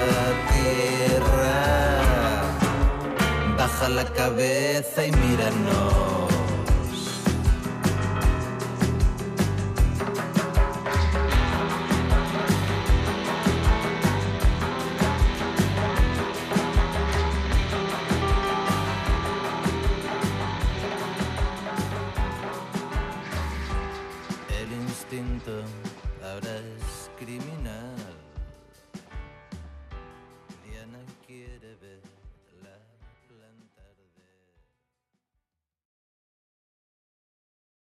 tierra. 0.52 1.62
Baja 3.58 3.88
la 3.88 4.06
cabeza 4.12 5.06
y 5.06 5.12
míranos. 5.12 6.31